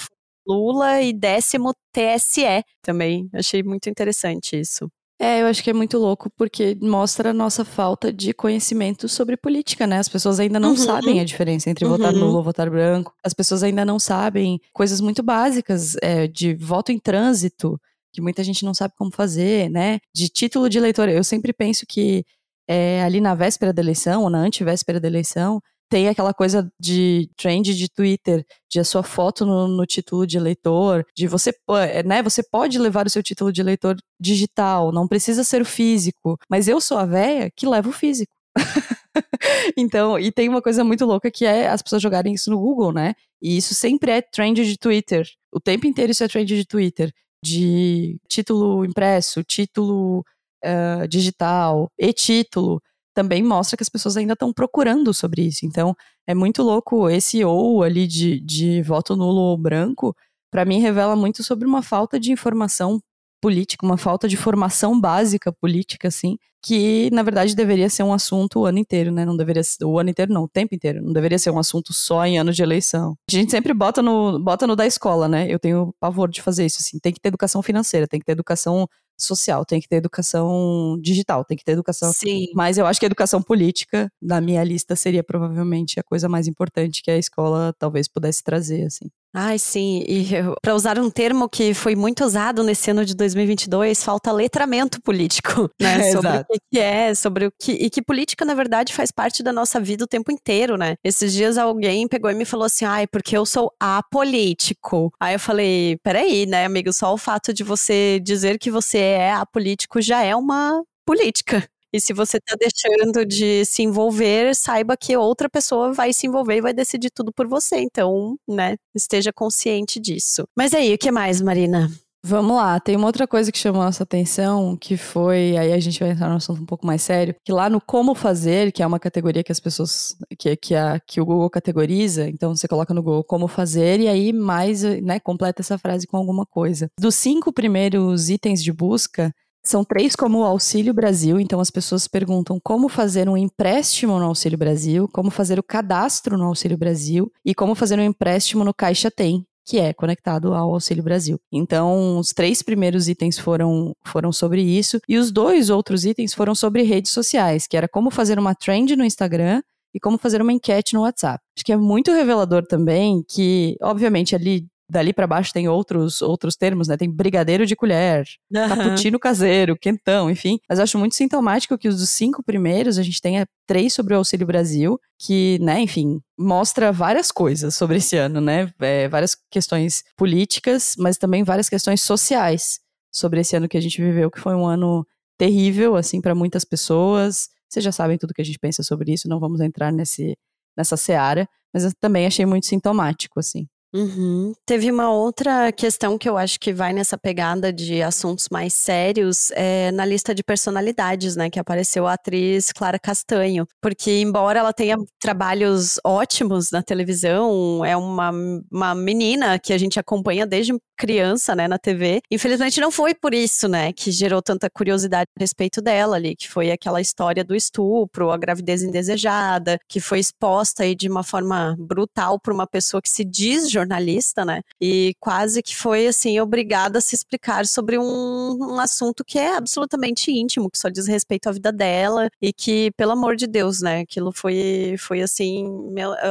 Lula 0.46 1.00
e 1.02 1.12
décimo 1.12 1.72
TSE 1.92 2.64
também. 2.82 3.28
Achei 3.34 3.62
muito 3.62 3.88
interessante 3.88 4.58
isso. 4.58 4.90
É, 5.22 5.42
eu 5.42 5.46
acho 5.46 5.62
que 5.62 5.68
é 5.68 5.74
muito 5.74 5.98
louco 5.98 6.30
porque 6.30 6.74
mostra 6.80 7.28
a 7.28 7.34
nossa 7.34 7.62
falta 7.62 8.10
de 8.10 8.32
conhecimento 8.32 9.06
sobre 9.06 9.36
política, 9.36 9.86
né? 9.86 9.98
As 9.98 10.08
pessoas 10.08 10.40
ainda 10.40 10.58
não 10.58 10.70
uhum. 10.70 10.76
sabem 10.76 11.20
a 11.20 11.24
diferença 11.24 11.68
entre 11.68 11.84
uhum. 11.84 11.90
votar 11.90 12.10
nulo 12.10 12.38
ou 12.38 12.42
votar 12.42 12.70
branco. 12.70 13.12
As 13.22 13.34
pessoas 13.34 13.62
ainda 13.62 13.84
não 13.84 13.98
sabem 13.98 14.58
coisas 14.72 14.98
muito 14.98 15.22
básicas 15.22 15.94
é, 16.00 16.26
de 16.26 16.54
voto 16.54 16.90
em 16.90 16.98
trânsito, 16.98 17.78
que 18.14 18.22
muita 18.22 18.42
gente 18.42 18.64
não 18.64 18.72
sabe 18.72 18.94
como 18.96 19.10
fazer, 19.10 19.68
né? 19.68 19.98
De 20.14 20.30
título 20.30 20.70
de 20.70 20.78
eleitor. 20.78 21.06
Eu 21.10 21.22
sempre 21.22 21.52
penso 21.52 21.84
que 21.86 22.24
é, 22.66 23.02
ali 23.02 23.20
na 23.20 23.34
véspera 23.34 23.74
da 23.74 23.82
eleição, 23.82 24.22
ou 24.22 24.30
na 24.30 24.38
antivéspera 24.38 24.98
da 24.98 25.06
eleição, 25.06 25.60
tem 25.90 26.08
aquela 26.08 26.32
coisa 26.32 26.72
de 26.80 27.28
trend 27.36 27.74
de 27.74 27.88
Twitter, 27.88 28.46
de 28.70 28.78
a 28.78 28.84
sua 28.84 29.02
foto 29.02 29.44
no, 29.44 29.66
no, 29.66 29.84
título 29.84 30.24
de 30.24 30.36
eleitor, 30.36 31.04
de 31.16 31.26
você, 31.26 31.52
é, 31.70 32.04
né, 32.04 32.22
você 32.22 32.44
pode 32.44 32.78
levar 32.78 33.06
o 33.06 33.10
seu 33.10 33.22
título 33.22 33.52
de 33.52 33.60
eleitor 33.60 33.96
digital, 34.18 34.92
não 34.92 35.08
precisa 35.08 35.42
ser 35.42 35.60
o 35.60 35.64
físico, 35.64 36.38
mas 36.48 36.68
eu 36.68 36.80
sou 36.80 36.96
a 36.96 37.04
véia 37.04 37.50
que 37.54 37.66
leva 37.66 37.88
o 37.88 37.92
físico. 37.92 38.32
então, 39.76 40.16
e 40.16 40.30
tem 40.30 40.48
uma 40.48 40.62
coisa 40.62 40.84
muito 40.84 41.04
louca 41.04 41.28
que 41.28 41.44
é 41.44 41.68
as 41.68 41.82
pessoas 41.82 42.00
jogarem 42.00 42.34
isso 42.34 42.50
no 42.50 42.60
Google, 42.60 42.92
né? 42.92 43.14
E 43.42 43.56
isso 43.56 43.74
sempre 43.74 44.12
é 44.12 44.22
trend 44.22 44.64
de 44.64 44.78
Twitter. 44.78 45.26
O 45.52 45.58
tempo 45.58 45.86
inteiro 45.88 46.12
isso 46.12 46.22
é 46.22 46.28
trend 46.28 46.46
de 46.54 46.64
Twitter. 46.64 47.12
De 47.44 48.16
título 48.28 48.84
impresso, 48.84 49.42
título 49.42 50.24
uh, 50.64 51.08
digital, 51.08 51.90
e-título 51.98 52.80
também 53.14 53.42
mostra 53.42 53.76
que 53.76 53.82
as 53.82 53.88
pessoas 53.88 54.16
ainda 54.16 54.34
estão 54.34 54.52
procurando 54.52 55.12
sobre 55.12 55.42
isso. 55.42 55.66
Então, 55.66 55.94
é 56.26 56.34
muito 56.34 56.62
louco 56.62 57.08
esse 57.08 57.44
ou 57.44 57.82
ali 57.82 58.06
de, 58.06 58.40
de 58.40 58.82
voto 58.82 59.16
nulo 59.16 59.40
ou 59.40 59.58
branco, 59.58 60.14
para 60.50 60.64
mim 60.64 60.80
revela 60.80 61.16
muito 61.16 61.42
sobre 61.42 61.66
uma 61.66 61.82
falta 61.82 62.18
de 62.18 62.32
informação 62.32 63.00
política, 63.40 63.86
uma 63.86 63.96
falta 63.96 64.28
de 64.28 64.36
formação 64.36 65.00
básica 65.00 65.52
política, 65.52 66.08
assim, 66.08 66.36
que 66.62 67.08
na 67.12 67.22
verdade 67.22 67.54
deveria 67.54 67.88
ser 67.88 68.02
um 68.02 68.12
assunto 68.12 68.60
o 68.60 68.66
ano 68.66 68.78
inteiro, 68.78 69.10
né? 69.10 69.24
Não 69.24 69.36
deveria 69.36 69.62
ser, 69.64 69.84
o 69.84 69.98
ano 69.98 70.10
inteiro 70.10 70.32
não, 70.32 70.44
o 70.44 70.48
tempo 70.48 70.74
inteiro. 70.74 71.02
Não 71.02 71.12
deveria 71.12 71.38
ser 71.38 71.50
um 71.50 71.58
assunto 71.58 71.92
só 71.92 72.24
em 72.26 72.38
ano 72.38 72.52
de 72.52 72.62
eleição. 72.62 73.16
A 73.28 73.32
gente 73.34 73.50
sempre 73.50 73.72
bota 73.72 74.02
no, 74.02 74.38
bota 74.38 74.66
no 74.66 74.76
da 74.76 74.86
escola, 74.86 75.26
né? 75.26 75.46
Eu 75.48 75.58
tenho 75.58 75.94
pavor 75.98 76.28
de 76.28 76.42
fazer 76.42 76.66
isso, 76.66 76.78
assim. 76.80 76.98
Tem 76.98 77.12
que 77.12 77.20
ter 77.20 77.28
educação 77.28 77.62
financeira, 77.62 78.06
tem 78.06 78.20
que 78.20 78.26
ter 78.26 78.32
educação 78.32 78.86
social, 79.18 79.64
tem 79.64 79.80
que 79.80 79.88
ter 79.88 79.96
educação 79.96 80.98
digital, 81.00 81.44
tem 81.44 81.56
que 81.56 81.64
ter 81.64 81.72
educação. 81.72 82.12
Sim. 82.12 82.46
Mas 82.54 82.78
eu 82.78 82.86
acho 82.86 82.98
que 82.98 83.06
a 83.06 83.08
educação 83.08 83.42
política, 83.42 84.10
na 84.20 84.40
minha 84.40 84.62
lista, 84.64 84.96
seria 84.96 85.22
provavelmente 85.22 86.00
a 86.00 86.02
coisa 86.02 86.28
mais 86.28 86.46
importante 86.48 87.02
que 87.02 87.10
a 87.10 87.18
escola 87.18 87.74
talvez 87.78 88.08
pudesse 88.08 88.42
trazer, 88.42 88.84
assim. 88.84 89.10
Ai, 89.32 89.58
sim. 89.58 90.02
E 90.08 90.26
para 90.60 90.74
usar 90.74 90.98
um 90.98 91.08
termo 91.08 91.48
que 91.48 91.72
foi 91.72 91.94
muito 91.94 92.24
usado 92.24 92.64
nesse 92.64 92.90
ano 92.90 93.04
de 93.04 93.14
2022, 93.14 94.02
falta 94.02 94.32
letramento 94.32 95.00
político, 95.00 95.70
né? 95.80 96.08
É, 96.08 96.12
sobre 96.12 96.30
exato. 96.30 96.46
o 96.50 96.58
que 96.70 96.78
é, 96.78 97.14
sobre 97.14 97.46
o 97.46 97.52
que. 97.56 97.72
E 97.72 97.88
que 97.88 98.02
política, 98.02 98.44
na 98.44 98.54
verdade, 98.54 98.92
faz 98.92 99.12
parte 99.12 99.42
da 99.42 99.52
nossa 99.52 99.80
vida 99.80 100.04
o 100.04 100.08
tempo 100.08 100.32
inteiro, 100.32 100.76
né? 100.76 100.96
Esses 101.04 101.32
dias 101.32 101.56
alguém 101.56 102.08
pegou 102.08 102.30
e 102.30 102.34
me 102.34 102.44
falou 102.44 102.66
assim: 102.66 102.84
ai, 102.84 103.06
porque 103.06 103.36
eu 103.36 103.46
sou 103.46 103.72
apolítico. 103.78 105.12
Aí 105.20 105.34
eu 105.34 105.40
falei: 105.40 105.96
peraí, 106.02 106.44
né, 106.46 106.64
amigo? 106.64 106.92
Só 106.92 107.12
o 107.14 107.18
fato 107.18 107.52
de 107.52 107.62
você 107.62 108.20
dizer 108.20 108.58
que 108.58 108.70
você 108.70 108.98
é 108.98 109.32
apolítico 109.32 110.00
já 110.02 110.22
é 110.24 110.34
uma 110.34 110.82
política. 111.06 111.68
E 111.92 112.00
se 112.00 112.12
você 112.12 112.38
tá 112.40 112.56
deixando 112.58 113.26
de 113.26 113.64
se 113.64 113.82
envolver, 113.82 114.54
saiba 114.54 114.96
que 114.96 115.16
outra 115.16 115.48
pessoa 115.48 115.92
vai 115.92 116.12
se 116.12 116.26
envolver 116.26 116.56
e 116.56 116.60
vai 116.60 116.72
decidir 116.72 117.10
tudo 117.10 117.32
por 117.32 117.48
você. 117.48 117.78
Então, 117.80 118.36
né, 118.48 118.76
esteja 118.94 119.32
consciente 119.32 119.98
disso. 119.98 120.44
Mas 120.56 120.72
aí, 120.72 120.94
o 120.94 120.98
que 120.98 121.10
mais, 121.10 121.40
Marina? 121.40 121.90
Vamos 122.22 122.56
lá, 122.56 122.78
tem 122.78 122.96
uma 122.96 123.06
outra 123.06 123.26
coisa 123.26 123.50
que 123.50 123.56
chamou 123.56 123.80
a 123.80 123.86
nossa 123.86 124.02
atenção, 124.02 124.76
que 124.76 124.94
foi, 124.98 125.56
aí 125.56 125.72
a 125.72 125.80
gente 125.80 125.98
vai 125.98 126.10
entrar 126.10 126.28
num 126.28 126.36
assunto 126.36 126.60
um 126.60 126.66
pouco 126.66 126.86
mais 126.86 127.00
sério, 127.00 127.34
que 127.42 127.50
lá 127.50 127.70
no 127.70 127.80
como 127.80 128.14
fazer, 128.14 128.70
que 128.72 128.82
é 128.82 128.86
uma 128.86 129.00
categoria 129.00 129.42
que 129.42 129.50
as 129.50 129.58
pessoas, 129.58 130.14
que, 130.38 130.54
que, 130.54 130.74
a, 130.74 131.00
que 131.00 131.18
o 131.18 131.24
Google 131.24 131.48
categoriza, 131.48 132.28
então 132.28 132.54
você 132.54 132.68
coloca 132.68 132.92
no 132.92 133.02
Google 133.02 133.24
como 133.24 133.48
fazer 133.48 134.00
e 134.00 134.06
aí 134.06 134.34
mais, 134.34 134.82
né, 134.82 135.18
completa 135.18 135.62
essa 135.62 135.78
frase 135.78 136.06
com 136.06 136.18
alguma 136.18 136.44
coisa. 136.44 136.88
Dos 137.00 137.14
cinco 137.14 137.54
primeiros 137.54 138.28
itens 138.28 138.62
de 138.62 138.70
busca, 138.70 139.32
são 139.62 139.84
três 139.84 140.16
como 140.16 140.38
o 140.38 140.44
Auxílio 140.44 140.94
Brasil, 140.94 141.38
então 141.38 141.60
as 141.60 141.70
pessoas 141.70 142.08
perguntam 142.08 142.58
como 142.62 142.88
fazer 142.88 143.28
um 143.28 143.36
empréstimo 143.36 144.18
no 144.18 144.26
Auxílio 144.26 144.58
Brasil, 144.58 145.08
como 145.12 145.30
fazer 145.30 145.58
o 145.58 145.62
cadastro 145.62 146.36
no 146.36 146.44
Auxílio 146.44 146.78
Brasil 146.78 147.30
e 147.44 147.54
como 147.54 147.74
fazer 147.74 147.98
um 147.98 148.02
empréstimo 148.02 148.64
no 148.64 148.72
Caixa 148.72 149.10
Tem, 149.10 149.44
que 149.66 149.78
é 149.78 149.92
conectado 149.92 150.54
ao 150.54 150.72
Auxílio 150.72 151.02
Brasil. 151.02 151.38
Então, 151.52 152.18
os 152.18 152.32
três 152.32 152.62
primeiros 152.62 153.08
itens 153.08 153.38
foram, 153.38 153.94
foram 154.04 154.32
sobre 154.32 154.62
isso, 154.62 154.98
e 155.08 155.18
os 155.18 155.30
dois 155.30 155.70
outros 155.70 156.04
itens 156.04 156.32
foram 156.32 156.54
sobre 156.54 156.82
redes 156.82 157.12
sociais, 157.12 157.66
que 157.66 157.76
era 157.76 157.88
como 157.88 158.10
fazer 158.10 158.38
uma 158.38 158.54
trend 158.54 158.96
no 158.96 159.04
Instagram 159.04 159.62
e 159.94 160.00
como 160.00 160.18
fazer 160.18 160.40
uma 160.40 160.52
enquete 160.52 160.94
no 160.94 161.02
WhatsApp. 161.02 161.42
Acho 161.56 161.64
que 161.64 161.72
é 161.72 161.76
muito 161.76 162.12
revelador 162.12 162.64
também 162.66 163.24
que, 163.28 163.76
obviamente, 163.82 164.34
ali 164.34 164.66
dali 164.90 165.12
para 165.12 165.26
baixo 165.26 165.52
tem 165.52 165.68
outros 165.68 166.20
outros 166.20 166.56
termos, 166.56 166.88
né? 166.88 166.96
Tem 166.96 167.10
brigadeiro 167.10 167.64
de 167.64 167.76
colher, 167.76 168.26
uhum. 168.52 168.68
cappuccino 168.68 169.18
caseiro, 169.18 169.76
quentão, 169.76 170.30
enfim. 170.30 170.58
Mas 170.68 170.78
eu 170.78 170.82
acho 170.82 170.98
muito 170.98 171.14
sintomático 171.14 171.78
que 171.78 171.88
os 171.88 171.98
dos 171.98 172.10
cinco 172.10 172.42
primeiros 172.42 172.98
a 172.98 173.02
gente 173.02 173.20
tenha 173.20 173.46
três 173.66 173.92
sobre 173.92 174.14
o 174.14 174.18
Auxílio 174.18 174.46
Brasil, 174.46 175.00
que, 175.18 175.58
né, 175.60 175.80
enfim, 175.80 176.20
mostra 176.38 176.90
várias 176.92 177.30
coisas 177.30 177.74
sobre 177.74 177.98
esse 177.98 178.16
ano, 178.16 178.40
né? 178.40 178.72
É, 178.80 179.08
várias 179.08 179.36
questões 179.50 180.04
políticas, 180.16 180.94
mas 180.98 181.16
também 181.16 181.44
várias 181.44 181.68
questões 181.68 182.02
sociais 182.02 182.80
sobre 183.12 183.40
esse 183.40 183.56
ano 183.56 183.68
que 183.68 183.76
a 183.76 183.80
gente 183.80 184.00
viveu, 184.00 184.30
que 184.30 184.40
foi 184.40 184.54
um 184.54 184.66
ano 184.66 185.06
terrível, 185.38 185.96
assim, 185.96 186.20
para 186.20 186.34
muitas 186.34 186.64
pessoas. 186.64 187.48
Vocês 187.68 187.84
já 187.84 187.92
sabem 187.92 188.18
tudo 188.18 188.34
que 188.34 188.42
a 188.42 188.44
gente 188.44 188.58
pensa 188.58 188.82
sobre 188.82 189.12
isso, 189.12 189.28
não 189.28 189.40
vamos 189.40 189.60
entrar 189.60 189.92
nesse, 189.92 190.36
nessa 190.76 190.96
seara, 190.96 191.48
mas 191.72 191.84
eu 191.84 191.92
também 192.00 192.26
achei 192.26 192.44
muito 192.44 192.66
sintomático, 192.66 193.38
assim. 193.38 193.66
Uhum. 193.92 194.52
Teve 194.64 194.90
uma 194.90 195.10
outra 195.10 195.72
questão 195.72 196.16
que 196.16 196.28
eu 196.28 196.36
acho 196.36 196.60
que 196.60 196.72
vai 196.72 196.92
nessa 196.92 197.18
pegada 197.18 197.72
de 197.72 198.02
assuntos 198.02 198.46
mais 198.50 198.72
sérios 198.72 199.50
é, 199.52 199.90
na 199.92 200.04
lista 200.04 200.34
de 200.34 200.44
personalidades, 200.44 201.34
né? 201.36 201.50
Que 201.50 201.58
apareceu 201.58 202.06
a 202.06 202.14
atriz 202.14 202.72
Clara 202.72 202.98
Castanho. 202.98 203.66
Porque, 203.80 204.20
embora 204.20 204.60
ela 204.60 204.72
tenha 204.72 204.96
trabalhos 205.18 205.98
ótimos 206.04 206.70
na 206.70 206.82
televisão, 206.82 207.84
é 207.84 207.96
uma, 207.96 208.30
uma 208.70 208.94
menina 208.94 209.58
que 209.58 209.72
a 209.72 209.78
gente 209.78 209.98
acompanha 209.98 210.46
desde 210.46 210.72
criança, 211.00 211.56
né, 211.56 211.66
na 211.66 211.78
TV. 211.78 212.20
Infelizmente 212.30 212.78
não 212.78 212.90
foi 212.90 213.14
por 213.14 213.32
isso, 213.32 213.66
né, 213.66 213.90
que 213.90 214.10
gerou 214.10 214.42
tanta 214.42 214.68
curiosidade 214.68 215.30
a 215.34 215.40
respeito 215.40 215.80
dela 215.80 216.16
ali, 216.16 216.36
que 216.36 216.46
foi 216.46 216.70
aquela 216.70 217.00
história 217.00 217.42
do 217.42 217.56
estupro, 217.56 218.30
a 218.30 218.36
gravidez 218.36 218.82
indesejada, 218.82 219.78
que 219.88 219.98
foi 219.98 220.18
exposta 220.18 220.82
aí 220.82 220.94
de 220.94 221.08
uma 221.08 221.22
forma 221.22 221.74
brutal 221.78 222.38
para 222.38 222.52
uma 222.52 222.66
pessoa 222.66 223.00
que 223.00 223.08
se 223.08 223.24
diz 223.24 223.70
jornalista, 223.80 224.44
né? 224.44 224.62
E 224.80 225.14
quase 225.18 225.62
que 225.62 225.76
foi, 225.76 226.06
assim, 226.06 226.38
obrigada 226.40 226.98
a 226.98 227.00
se 227.00 227.14
explicar 227.14 227.66
sobre 227.66 227.98
um, 227.98 228.58
um 228.60 228.80
assunto 228.80 229.24
que 229.24 229.38
é 229.38 229.56
absolutamente 229.56 230.30
íntimo, 230.30 230.70
que 230.70 230.78
só 230.78 230.88
diz 230.88 231.06
respeito 231.06 231.48
à 231.48 231.52
vida 231.52 231.72
dela 231.72 232.28
e 232.40 232.52
que, 232.52 232.90
pelo 232.92 233.12
amor 233.12 233.36
de 233.36 233.46
Deus, 233.46 233.80
né? 233.80 234.00
Aquilo 234.00 234.32
foi, 234.32 234.96
foi 234.98 235.22
assim, 235.22 235.66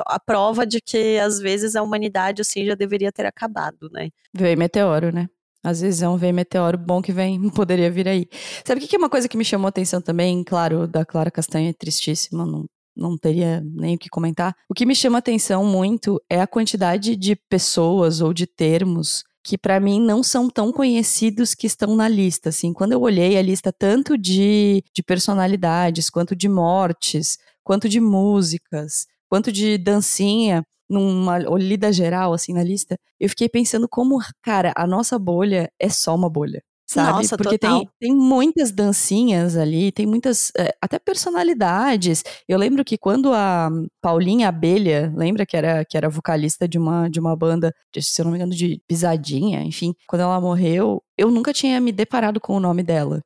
a 0.05 0.19
prova 0.19 0.65
de 0.65 0.79
que 0.81 1.19
às 1.19 1.39
vezes 1.39 1.75
a 1.75 1.83
humanidade, 1.83 2.41
assim, 2.41 2.65
já 2.65 2.75
deveria 2.75 3.11
ter 3.11 3.25
acabado, 3.25 3.89
né? 3.91 4.09
Veio 4.33 4.57
meteoro, 4.57 5.13
né? 5.13 5.27
Às 5.63 5.81
vezes 5.81 6.01
é 6.01 6.07
um 6.07 6.15
vem 6.15 6.31
meteoro 6.31 6.77
bom 6.77 7.01
que 7.01 7.11
vem, 7.11 7.49
poderia 7.51 7.91
vir 7.91 8.07
aí. 8.07 8.27
Sabe 8.65 8.83
o 8.83 8.87
que 8.87 8.95
é 8.95 8.99
uma 8.99 9.09
coisa 9.09 9.27
que 9.27 9.37
me 9.37 9.43
chamou 9.43 9.65
a 9.65 9.69
atenção 9.69 10.01
também? 10.01 10.43
Claro, 10.43 10.87
da 10.87 11.05
Clara 11.05 11.29
Castanha 11.29 11.69
é 11.69 11.73
tristíssima, 11.73 12.45
não, 12.45 12.65
não 12.99 13.17
teria 13.17 13.63
nem 13.65 13.95
o 13.95 13.97
que 13.97 14.09
comentar. 14.09 14.55
O 14.67 14.73
que 14.73 14.85
me 14.85 14.95
chama 14.95 15.17
atenção 15.17 15.65
muito 15.65 16.21
é 16.29 16.41
a 16.41 16.47
quantidade 16.47 17.15
de 17.15 17.35
pessoas 17.35 18.21
ou 18.21 18.33
de 18.33 18.45
termos 18.45 19.23
que 19.43 19.57
para 19.57 19.79
mim 19.79 20.01
não 20.01 20.21
são 20.21 20.49
tão 20.49 20.71
conhecidos 20.71 21.55
que 21.55 21.65
estão 21.65 21.95
na 21.95 22.07
lista. 22.07 22.49
Assim, 22.49 22.73
quando 22.73 22.91
eu 22.91 23.01
olhei 23.01 23.37
a 23.37 23.41
lista 23.41 23.71
tanto 23.71 24.17
de, 24.17 24.83
de 24.93 25.01
personalidades, 25.01 26.09
quanto 26.09 26.35
de 26.35 26.49
mortes, 26.49 27.37
quanto 27.63 27.87
de 27.87 27.99
músicas, 27.99 29.07
quanto 29.27 29.51
de 29.51 29.77
dancinha, 29.77 30.63
numa 30.89 31.37
olhida 31.49 31.93
geral, 31.93 32.33
assim, 32.33 32.53
na 32.53 32.63
lista, 32.63 32.97
eu 33.19 33.29
fiquei 33.29 33.47
pensando 33.47 33.87
como, 33.87 34.19
cara, 34.41 34.73
a 34.75 34.87
nossa 34.87 35.19
bolha 35.19 35.71
é 35.79 35.87
só 35.87 36.15
uma 36.15 36.29
bolha. 36.29 36.63
Sabe? 36.89 37.19
Nossa, 37.19 37.37
Porque 37.37 37.59
total. 37.59 37.81
tem, 37.81 37.89
tem 37.99 38.15
muitas 38.15 38.71
dancinhas 38.71 39.55
ali, 39.55 39.91
tem 39.91 40.07
muitas, 40.07 40.51
é, 40.57 40.73
até 40.81 40.97
personalidades. 40.97 42.23
Eu 42.47 42.57
lembro 42.57 42.83
que 42.83 42.97
quando 42.97 43.31
a 43.31 43.69
Paulinha 44.01 44.47
Abelha, 44.49 45.13
lembra 45.15 45.45
que 45.45 45.55
era, 45.55 45.85
que 45.85 45.95
era 45.95 46.09
vocalista 46.09 46.67
de 46.67 46.79
uma, 46.79 47.07
de 47.07 47.19
uma 47.19 47.35
banda, 47.35 47.71
de, 47.93 48.01
se 48.01 48.19
eu 48.19 48.25
não 48.25 48.31
me 48.31 48.39
engano, 48.39 48.55
de 48.55 48.81
pisadinha, 48.87 49.61
enfim, 49.61 49.93
quando 50.07 50.23
ela 50.23 50.41
morreu, 50.41 50.99
eu 51.15 51.29
nunca 51.29 51.53
tinha 51.53 51.79
me 51.79 51.91
deparado 51.91 52.41
com 52.41 52.55
o 52.55 52.59
nome 52.59 52.81
dela. 52.81 53.21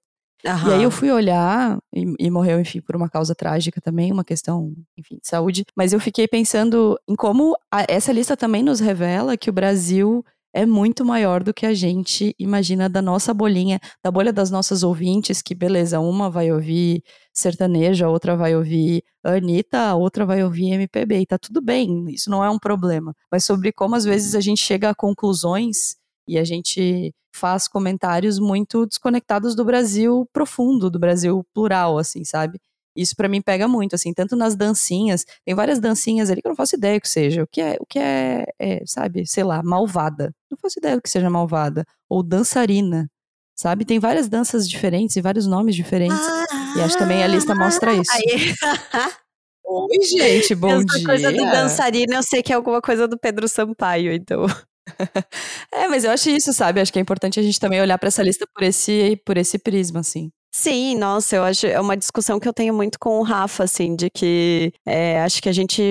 Aham. 0.46 0.70
E 0.70 0.74
aí 0.74 0.84
eu 0.84 0.92
fui 0.92 1.10
olhar, 1.10 1.80
e, 1.96 2.16
e, 2.20 2.30
morreu, 2.30 2.60
enfim, 2.60 2.82
por 2.82 2.98
uma 2.98 3.08
causa 3.08 3.34
trágica 3.34 3.80
também, 3.80 4.12
uma 4.12 4.26
questão, 4.26 4.74
enfim, 4.98 5.16
de 5.22 5.26
saúde. 5.26 5.64
Mas 5.74 5.94
eu 5.94 6.02
fiquei 6.02 6.28
pensando 6.28 7.00
em 7.08 7.16
como 7.16 7.56
a, 7.72 7.86
essa 7.88 8.12
lista 8.12 8.36
também 8.36 8.62
nos 8.62 8.82
revela 8.82 9.38
que 9.38 9.50
o 9.50 9.54
Brasil 9.54 10.22
é 10.54 10.66
muito 10.66 11.04
maior 11.04 11.44
do 11.44 11.54
que 11.54 11.66
a 11.66 11.74
gente 11.74 12.36
imagina 12.38 12.88
da 12.88 13.02
nossa 13.02 13.34
bolinha, 13.34 13.80
da 14.04 14.12
bolha 14.12 14.32
das 14.32 14.52
nossas 14.52 14.84
ouvintes, 14.84 15.42
que 15.42 15.56
beleza, 15.56 16.00
uma 16.00 16.30
vai 16.30 16.52
ouvir 16.52 17.04
sertaneja, 17.34 18.06
a 18.06 18.10
outra 18.10 18.36
vai 18.38 18.56
ouvir 18.56 19.04
Anitta, 19.24 19.80
a 19.80 19.96
outra 19.96 20.26
vai 20.26 20.44
ouvir 20.44 20.72
MPB, 20.74 21.22
e 21.22 21.26
tá 21.26 21.38
tudo 21.38 21.62
bem, 21.62 22.06
isso 22.10 22.30
não 22.30 22.44
é 22.44 22.50
um 22.50 22.60
problema. 22.60 23.16
Mas 23.32 23.44
sobre 23.44 23.72
como 23.72 23.96
às 23.96 24.06
vezes 24.06 24.36
a 24.36 24.40
gente 24.42 24.62
chega 24.62 24.90
a 24.90 24.96
conclusões 24.96 25.96
e 26.28 26.38
a 26.38 26.44
gente 26.44 27.14
faz 27.36 27.68
comentários 27.68 28.38
muito 28.38 28.86
desconectados 28.86 29.56
do 29.56 29.66
Brasil 29.66 30.28
profundo, 30.32 30.90
do 30.90 31.00
Brasil 31.00 31.44
plural, 31.54 31.98
assim, 31.98 32.24
sabe? 32.24 32.60
Isso 32.96 33.16
para 33.16 33.28
mim 33.28 33.42
pega 33.42 33.68
muito, 33.68 33.96
assim, 33.96 34.14
tanto 34.14 34.36
nas 34.36 34.56
dancinhas, 34.56 35.26
tem 35.46 35.56
várias 35.56 35.80
dancinhas 35.80 36.30
ali 36.30 36.42
que 36.42 36.48
eu 36.48 36.52
não 36.52 36.56
faço 36.56 36.76
ideia 36.76 36.98
o 36.98 37.02
que 37.02 37.10
seja, 37.10 37.44
o 37.44 37.48
que 37.48 37.62
é, 37.62 37.78
o 37.80 37.86
que 37.86 38.00
é, 38.00 38.46
é, 38.60 38.84
sabe, 38.86 39.26
sei 39.26 39.44
lá, 39.44 39.62
malvada. 39.64 40.34
Não 40.50 40.58
faço 40.62 40.80
ideia 40.80 40.96
do 40.96 41.02
que 41.02 41.10
seja 41.10 41.30
malvada. 41.30 41.86
Ou 42.10 42.22
dançarina, 42.22 43.10
sabe? 43.56 43.86
Tem 43.86 44.00
várias 44.00 44.30
danças 44.30 44.68
diferentes 44.70 45.16
e 45.16 45.22
vários 45.22 45.48
nomes 45.48 45.76
diferentes. 45.76 46.18
Ah, 46.20 46.74
e 46.78 46.82
acho 46.82 46.94
que 46.94 47.00
também 47.00 47.24
a 47.24 47.28
lista 47.28 47.56
mostra 47.56 47.94
isso. 47.94 48.12
Oi, 49.66 50.06
gente, 50.06 50.54
bom 50.56 50.70
Essa 50.70 50.86
dia. 50.86 51.06
coisa 51.06 51.32
do 51.32 51.46
dançarina, 51.46 52.16
eu 52.16 52.24
sei 52.24 52.44
que 52.44 52.52
é 52.52 52.56
alguma 52.56 52.82
coisa 52.82 53.08
do 53.08 53.18
Pedro 53.18 53.48
Sampaio, 53.48 54.14
então. 54.14 54.46
é, 55.74 55.88
mas 55.88 56.04
eu 56.04 56.12
acho 56.12 56.30
isso, 56.30 56.54
sabe? 56.54 56.82
Acho 56.82 56.92
que 56.92 57.00
é 57.00 57.02
importante 57.02 57.40
a 57.40 57.44
gente 57.44 57.60
também 57.60 57.82
olhar 57.82 57.98
para 57.98 58.08
essa 58.08 58.22
lista 58.22 58.46
por 58.54 58.64
esse, 58.64 59.20
por 59.26 59.38
esse 59.38 59.58
prisma, 59.58 60.02
assim. 60.02 60.30
Sim, 60.56 60.96
nossa, 60.98 61.36
eu 61.36 61.44
acho 61.44 61.66
é 61.66 61.80
uma 61.80 61.98
discussão 61.98 62.40
que 62.40 62.48
eu 62.48 62.54
tenho 62.54 62.74
muito 62.76 63.00
com 63.00 63.18
o 63.20 63.24
Rafa, 63.24 63.64
assim, 63.64 63.96
de 63.96 64.10
que 64.10 64.72
é, 64.86 65.20
acho 65.22 65.42
que 65.42 65.50
a 65.50 65.52
gente 65.52 65.82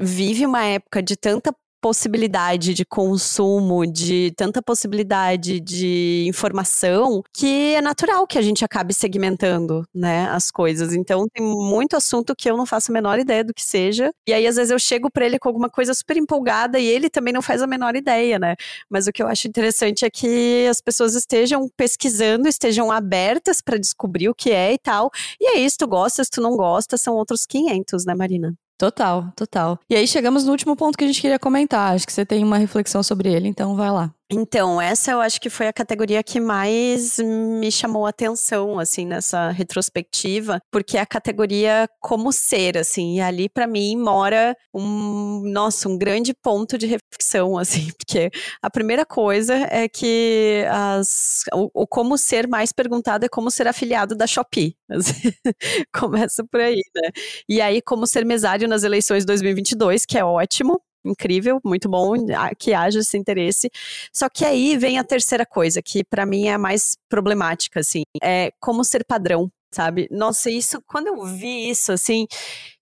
vive 0.00 0.44
uma 0.44 0.64
época 0.64 1.00
de 1.00 1.16
tanta 1.16 1.54
possibilidade 1.80 2.74
de 2.74 2.84
consumo, 2.84 3.86
de 3.86 4.32
tanta 4.36 4.62
possibilidade 4.62 5.60
de 5.60 6.24
informação, 6.28 7.22
que 7.32 7.74
é 7.74 7.80
natural 7.80 8.26
que 8.26 8.38
a 8.38 8.42
gente 8.42 8.64
acabe 8.64 8.94
segmentando, 8.94 9.84
né, 9.94 10.28
as 10.30 10.50
coisas. 10.50 10.94
Então 10.94 11.26
tem 11.32 11.44
muito 11.44 11.96
assunto 11.96 12.34
que 12.36 12.50
eu 12.50 12.56
não 12.56 12.66
faço 12.66 12.90
a 12.92 12.94
menor 12.94 13.18
ideia 13.18 13.44
do 13.44 13.54
que 13.54 13.62
seja, 13.62 14.12
e 14.26 14.32
aí 14.32 14.46
às 14.46 14.56
vezes 14.56 14.70
eu 14.70 14.78
chego 14.78 15.10
para 15.10 15.24
ele 15.26 15.38
com 15.38 15.48
alguma 15.48 15.70
coisa 15.70 15.94
super 15.94 16.16
empolgada 16.16 16.78
e 16.78 16.86
ele 16.86 17.08
também 17.10 17.32
não 17.32 17.42
faz 17.42 17.62
a 17.62 17.66
menor 17.66 17.96
ideia, 17.96 18.38
né? 18.38 18.54
Mas 18.88 19.06
o 19.06 19.12
que 19.12 19.22
eu 19.22 19.28
acho 19.28 19.48
interessante 19.48 20.04
é 20.04 20.10
que 20.10 20.66
as 20.68 20.80
pessoas 20.80 21.14
estejam 21.14 21.68
pesquisando, 21.76 22.48
estejam 22.48 22.90
abertas 22.90 23.60
para 23.60 23.78
descobrir 23.78 24.28
o 24.28 24.34
que 24.34 24.50
é 24.50 24.72
e 24.72 24.78
tal. 24.78 25.10
E 25.40 25.56
é 25.56 25.60
isso, 25.60 25.78
tu 25.78 25.86
gosta, 25.88 26.22
se 26.24 26.30
tu 26.30 26.40
não 26.40 26.56
gosta, 26.56 26.96
são 26.96 27.14
outros 27.14 27.46
500, 27.46 28.04
né, 28.04 28.14
Marina? 28.14 28.54
Total, 28.80 29.30
total. 29.36 29.78
E 29.90 29.94
aí 29.94 30.08
chegamos 30.08 30.46
no 30.46 30.52
último 30.52 30.74
ponto 30.74 30.96
que 30.96 31.04
a 31.04 31.06
gente 31.06 31.20
queria 31.20 31.38
comentar. 31.38 31.94
Acho 31.94 32.06
que 32.06 32.12
você 32.14 32.24
tem 32.24 32.42
uma 32.42 32.56
reflexão 32.56 33.02
sobre 33.02 33.30
ele, 33.30 33.46
então 33.46 33.76
vai 33.76 33.90
lá. 33.90 34.10
Então, 34.32 34.80
essa 34.80 35.10
eu 35.10 35.20
acho 35.20 35.40
que 35.40 35.50
foi 35.50 35.66
a 35.66 35.72
categoria 35.72 36.22
que 36.22 36.38
mais 36.38 37.18
me 37.18 37.70
chamou 37.72 38.06
a 38.06 38.10
atenção, 38.10 38.78
assim, 38.78 39.04
nessa 39.04 39.50
retrospectiva, 39.50 40.62
porque 40.70 40.96
é 40.96 41.00
a 41.00 41.06
categoria 41.06 41.88
como 41.98 42.30
ser, 42.32 42.78
assim, 42.78 43.16
e 43.16 43.20
ali 43.20 43.48
para 43.48 43.66
mim 43.66 43.96
mora 43.96 44.56
um, 44.72 45.42
nossa, 45.46 45.88
um 45.88 45.98
grande 45.98 46.32
ponto 46.32 46.78
de 46.78 46.86
reflexão, 46.86 47.58
assim, 47.58 47.90
porque 47.98 48.30
a 48.62 48.70
primeira 48.70 49.04
coisa 49.04 49.54
é 49.68 49.88
que 49.88 50.64
as, 50.70 51.42
o, 51.52 51.82
o 51.82 51.86
como 51.86 52.16
ser 52.16 52.46
mais 52.46 52.70
perguntado 52.72 53.26
é 53.26 53.28
como 53.28 53.50
ser 53.50 53.66
afiliado 53.66 54.14
da 54.14 54.26
Shopee. 54.28 54.76
Assim, 54.90 55.32
começa 55.94 56.44
por 56.44 56.60
aí, 56.60 56.82
né? 56.94 57.10
E 57.48 57.60
aí, 57.60 57.80
como 57.80 58.06
ser 58.06 58.24
mesário 58.24 58.68
nas 58.68 58.82
eleições 58.82 59.24
2022, 59.24 60.04
que 60.04 60.18
é 60.18 60.24
ótimo, 60.24 60.80
incrível, 61.04 61.60
muito 61.64 61.88
bom 61.88 62.14
que 62.58 62.72
haja 62.74 63.00
esse 63.00 63.16
interesse. 63.16 63.70
Só 64.12 64.28
que 64.28 64.44
aí 64.44 64.76
vem 64.76 64.98
a 64.98 65.04
terceira 65.04 65.46
coisa, 65.46 65.82
que 65.82 66.04
para 66.04 66.26
mim 66.26 66.46
é 66.48 66.54
a 66.54 66.58
mais 66.58 66.96
problemática, 67.08 67.80
assim, 67.80 68.02
é 68.22 68.50
como 68.60 68.84
ser 68.84 69.04
padrão. 69.04 69.50
Sabe? 69.72 70.08
Nossa, 70.10 70.50
isso, 70.50 70.82
quando 70.84 71.06
eu 71.06 71.24
vi 71.24 71.70
isso, 71.70 71.92
assim, 71.92 72.26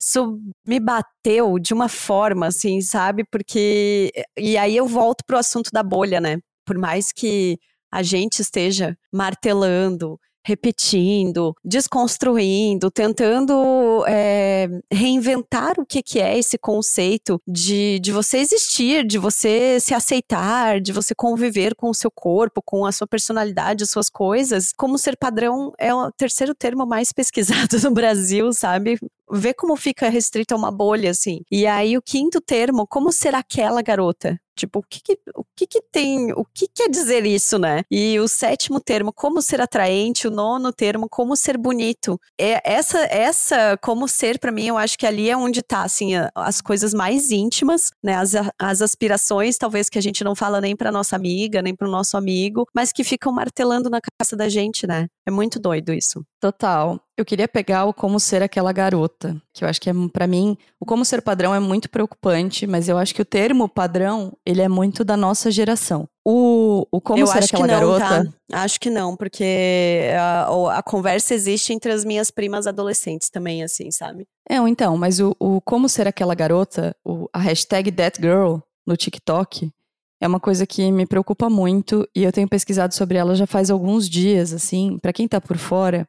isso 0.00 0.40
me 0.66 0.80
bateu 0.80 1.58
de 1.58 1.75
uma 1.75 1.87
forma, 1.87 2.46
assim, 2.46 2.80
sabe? 2.80 3.25
Porque. 3.30 4.10
E 4.38 4.56
aí 4.56 4.75
eu 4.75 4.87
volto 4.87 5.22
pro 5.26 5.37
assunto 5.37 5.70
da 5.70 5.82
bolha, 5.82 6.18
né? 6.18 6.38
Por 6.64 6.78
mais 6.78 7.12
que 7.12 7.58
a 7.92 8.02
gente 8.02 8.40
esteja 8.40 8.96
martelando, 9.12 10.18
repetindo, 10.45 11.54
desconstruindo, 11.64 12.90
tentando 12.90 14.04
é, 14.07 14.68
reinventar 14.90 15.78
o 15.78 15.87
que, 15.87 16.02
que 16.02 16.21
é 16.21 16.38
esse 16.38 16.57
conceito 16.57 17.40
de, 17.47 17.99
de 18.00 18.12
você 18.12 18.38
existir, 18.38 19.07
de 19.07 19.18
você 19.18 19.78
se 19.80 19.95
aceitar, 19.95 20.80
de 20.80 20.92
você 20.92 21.14
conviver 21.14 21.75
com 21.75 21.90
o 21.90 21.95
seu 21.95 22.11
corpo, 22.11 22.62
com 22.64 22.87
a 22.87 22.92
sua 22.92 23.07
personalidade, 23.07 23.85
as 23.85 23.90
suas 23.90 24.09
coisas. 24.09 24.73
Como 24.76 24.99
ser 24.99 25.16
padrão 25.16 25.73
é 25.78 25.92
o 25.95 26.11
terceiro 26.12 26.54
termo 26.54 26.87
mais 26.87 27.12
pesquisado 27.12 27.78
no 27.83 27.90
Brasil, 27.90 28.52
sabe? 28.52 28.99
Vê 29.30 29.52
como 29.52 29.76
fica 29.76 30.09
restrito 30.09 30.54
a 30.54 30.57
uma 30.57 30.71
bolha, 30.71 31.11
assim. 31.11 31.42
E 31.50 31.66
aí, 31.66 31.97
o 31.99 32.02
quinto 32.02 32.40
termo, 32.40 32.87
como 32.87 33.12
ser 33.12 33.35
aquela 33.35 33.83
garota? 33.83 34.40
Tipo, 34.59 34.81
o 34.81 34.83
que 34.83 35.00
que, 35.00 35.19
o 35.37 35.45
que 35.55 35.67
que 35.67 35.81
tem, 35.81 36.33
o 36.33 36.45
que 36.45 36.67
quer 36.67 36.88
dizer 36.88 37.25
isso, 37.25 37.59
né? 37.59 37.83
E 37.88 38.19
o 38.19 38.27
sétimo 38.27 38.81
termo, 38.81 39.12
como 39.12 39.41
ser 39.41 39.61
atraente, 39.61 40.27
o 40.27 40.31
nono 40.31 40.73
termo, 40.73 41.09
como 41.09 41.37
ser 41.37 41.57
bonito. 41.57 42.21
É 42.38 42.61
essa 42.65 42.99
essa 43.05 43.79
como 43.81 44.09
ser 44.09 44.38
para 44.41 44.50
mim, 44.50 44.67
eu 44.67 44.77
acho 44.77 44.99
que 44.99 45.07
ali 45.07 45.31
é 45.31 45.37
onde 45.37 45.62
tá 45.62 45.83
assim 45.83 46.12
as 46.35 46.61
coisas 46.61 46.93
mais 46.93 47.31
íntimas, 47.31 47.91
né? 48.03 48.17
As, 48.17 48.33
as 48.59 48.83
aspirações, 48.83 49.57
talvez 49.57 49.88
que 49.88 49.99
a 49.99 50.03
gente 50.03 50.25
não 50.25 50.35
fala 50.35 50.61
nem 50.61 50.75
para 50.75 50.91
nossa 50.91 51.15
amiga, 51.15 51.62
nem 51.62 51.75
para 51.75 51.87
o 51.87 51.91
nosso 51.91 52.17
amigo, 52.17 52.67
mas 52.75 52.91
que 52.93 53.05
ficam 53.05 53.33
martelando 53.33 53.88
na 53.88 54.00
cabeça 54.00 54.37
da 54.37 54.49
gente, 54.49 54.87
né? 54.87 55.07
É 55.27 55.31
muito 55.31 55.61
doido 55.61 55.93
isso. 55.93 56.25
Total. 56.40 57.00
Eu 57.16 57.25
queria 57.25 57.49
pegar 57.49 57.85
o 57.87 57.92
como 57.92 58.21
ser 58.21 58.45
aquela 58.45 58.73
garota, 58.73 59.37
que 59.52 59.64
eu 59.64 59.68
acho 59.68 59.80
que 59.80 59.90
é 59.90 59.92
para 60.12 60.26
mim, 60.26 60.57
o 60.78 60.87
como 60.87 61.04
ser 61.04 61.21
padrão 61.21 61.52
é 61.52 61.59
muito 61.59 61.90
preocupante, 61.90 62.64
mas 62.64 62.88
eu 62.88 62.97
acho 62.97 63.12
que 63.12 63.21
o 63.21 63.25
termo 63.25 63.68
padrão, 63.68 64.33
ele 64.47 64.62
é 64.62 64.68
muito 64.68 65.04
da 65.04 65.16
nossa 65.16 65.50
geração. 65.50 66.09
O, 66.25 66.87
o 66.92 67.00
como 67.00 67.18
eu 67.18 67.26
ser 67.26 67.42
aquela 67.42 67.66
não, 67.66 67.75
garota? 67.75 68.33
Tá? 68.49 68.62
Acho 68.62 68.78
que 68.78 68.88
não, 68.88 69.16
porque 69.16 70.11
a, 70.16 70.78
a, 70.78 70.83
conversa 70.83 71.35
existe 71.35 71.73
entre 71.73 71.90
as 71.90 72.04
minhas 72.04 72.30
primas 72.30 72.68
adolescentes 72.68 73.30
também, 73.30 73.64
assim, 73.64 73.90
sabe? 73.90 74.25
É, 74.49 74.57
então, 74.57 74.97
mas 74.97 75.18
o, 75.18 75.35
o 75.40 75.61
como 75.62 75.88
ser 75.88 76.07
aquela 76.07 76.37
garota, 76.37 76.95
o, 77.04 77.28
a 77.33 77.40
hashtag 77.40 77.90
ThatGirl 77.90 78.59
no 78.87 78.97
TikTok, 78.97 79.73
é 80.21 80.28
uma 80.28 80.38
coisa 80.38 80.66
que 80.66 80.90
me 80.92 81.07
preocupa 81.07 81.50
muito 81.50 82.09
e 82.14 82.23
eu 82.23 82.33
tenho 82.33 82.49
pesquisado 82.49 82.95
sobre 82.95 83.18
ela 83.18 83.35
já 83.35 83.47
faz 83.47 83.71
alguns 83.71 84.09
dias, 84.09 84.52
assim, 84.52 84.99
para 84.99 85.12
quem 85.12 85.26
tá 85.26 85.40
por 85.40 85.57
fora, 85.57 86.09